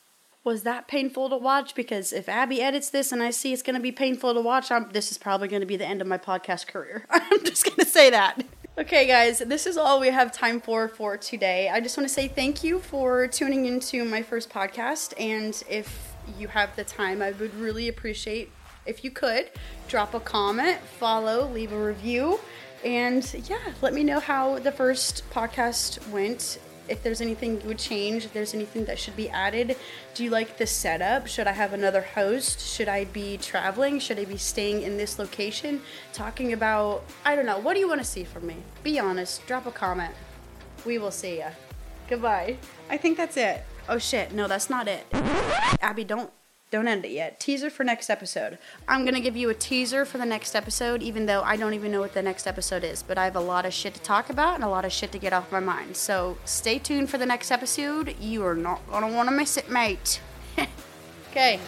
Was 0.43 0.63
that 0.63 0.87
painful 0.87 1.29
to 1.29 1.37
watch? 1.37 1.75
Because 1.75 2.11
if 2.11 2.27
Abby 2.27 2.59
edits 2.59 2.89
this 2.89 3.11
and 3.11 3.21
I 3.21 3.29
see 3.29 3.53
it's 3.53 3.61
going 3.61 3.75
to 3.75 3.79
be 3.79 3.91
painful 3.91 4.33
to 4.33 4.41
watch, 4.41 4.71
I'm, 4.71 4.89
this 4.93 5.11
is 5.11 5.19
probably 5.19 5.47
going 5.47 5.59
to 5.61 5.67
be 5.67 5.77
the 5.77 5.85
end 5.85 6.01
of 6.01 6.07
my 6.07 6.17
podcast 6.17 6.65
career. 6.65 7.05
I'm 7.11 7.45
just 7.45 7.65
going 7.65 7.77
to 7.77 7.85
say 7.85 8.09
that. 8.09 8.43
Okay, 8.79 9.05
guys, 9.05 9.39
this 9.39 9.67
is 9.67 9.75
all 9.75 9.99
we 9.99 10.07
have 10.07 10.31
time 10.31 10.61
for 10.61 10.87
for 10.87 11.17
today. 11.17 11.67
I 11.67 11.81
just 11.81 11.97
want 11.97 12.07
to 12.07 12.13
say 12.13 12.29
thank 12.29 12.63
you 12.63 12.79
for 12.79 13.27
tuning 13.27 13.65
into 13.65 14.05
my 14.05 14.21
first 14.21 14.49
podcast. 14.49 15.13
And 15.19 15.61
if 15.69 16.15
you 16.37 16.47
have 16.47 16.73
the 16.77 16.85
time, 16.85 17.21
I 17.21 17.31
would 17.31 17.53
really 17.55 17.89
appreciate 17.89 18.49
if 18.85 19.03
you 19.03 19.11
could 19.11 19.49
drop 19.89 20.13
a 20.13 20.21
comment, 20.21 20.79
follow, 20.97 21.49
leave 21.49 21.73
a 21.73 21.77
review, 21.77 22.39
and 22.85 23.29
yeah, 23.49 23.57
let 23.81 23.93
me 23.93 24.01
know 24.01 24.21
how 24.21 24.59
the 24.59 24.71
first 24.71 25.29
podcast 25.29 26.07
went 26.09 26.57
if 26.89 27.03
there's 27.03 27.21
anything 27.21 27.61
you 27.61 27.67
would 27.67 27.77
change, 27.77 28.25
if 28.25 28.33
there's 28.33 28.53
anything 28.53 28.85
that 28.85 28.97
should 28.99 29.15
be 29.15 29.29
added. 29.29 29.75
Do 30.13 30.23
you 30.23 30.29
like 30.29 30.57
the 30.57 30.67
setup? 30.67 31.27
Should 31.27 31.47
I 31.47 31.51
have 31.51 31.73
another 31.73 32.01
host? 32.01 32.59
Should 32.59 32.87
I 32.87 33.05
be 33.05 33.37
traveling? 33.37 33.99
Should 33.99 34.19
I 34.19 34.25
be 34.25 34.37
staying 34.37 34.81
in 34.81 34.97
this 34.97 35.19
location? 35.19 35.81
Talking 36.13 36.53
about, 36.53 37.03
I 37.25 37.35
don't 37.35 37.45
know, 37.45 37.59
what 37.59 37.73
do 37.73 37.79
you 37.79 37.87
want 37.87 38.01
to 38.01 38.07
see 38.07 38.23
from 38.23 38.47
me? 38.47 38.57
Be 38.83 38.99
honest, 38.99 39.45
drop 39.47 39.65
a 39.65 39.71
comment. 39.71 40.13
We 40.85 40.97
will 40.97 41.11
see 41.11 41.39
ya. 41.39 41.49
Goodbye. 42.07 42.57
I 42.89 42.97
think 42.97 43.17
that's 43.17 43.37
it. 43.37 43.63
Oh 43.87 43.97
shit, 43.97 44.31
no, 44.33 44.47
that's 44.47 44.69
not 44.69 44.87
it. 44.87 45.05
Abby, 45.81 46.03
don't 46.03 46.31
don't 46.71 46.87
end 46.87 47.03
it 47.05 47.11
yet. 47.11 47.39
Teaser 47.39 47.69
for 47.69 47.83
next 47.83 48.09
episode. 48.09 48.59
I'm 48.87 49.03
gonna 49.05 49.19
give 49.19 49.35
you 49.35 49.49
a 49.49 49.53
teaser 49.53 50.05
for 50.05 50.17
the 50.17 50.25
next 50.25 50.55
episode, 50.55 51.01
even 51.01 51.25
though 51.25 51.41
I 51.41 51.55
don't 51.55 51.73
even 51.73 51.91
know 51.91 51.99
what 51.99 52.13
the 52.13 52.21
next 52.21 52.45
episode 52.45 52.83
is. 52.83 53.01
But 53.01 53.17
I 53.17 53.25
have 53.25 53.35
a 53.35 53.41
lot 53.41 53.65
of 53.65 53.73
shit 53.73 53.95
to 53.95 54.01
talk 54.01 54.29
about 54.29 54.55
and 54.55 54.63
a 54.63 54.69
lot 54.69 54.85
of 54.85 54.91
shit 54.91 55.11
to 55.13 55.19
get 55.19 55.33
off 55.33 55.51
my 55.51 55.59
mind. 55.59 55.97
So 55.97 56.37
stay 56.45 56.77
tuned 56.77 57.09
for 57.09 57.17
the 57.17 57.25
next 57.25 57.51
episode. 57.51 58.15
You 58.19 58.45
are 58.45 58.55
not 58.55 58.81
gonna 58.89 59.11
wanna 59.11 59.31
miss 59.31 59.57
it, 59.57 59.69
mate. 59.69 60.21
okay. 61.31 61.59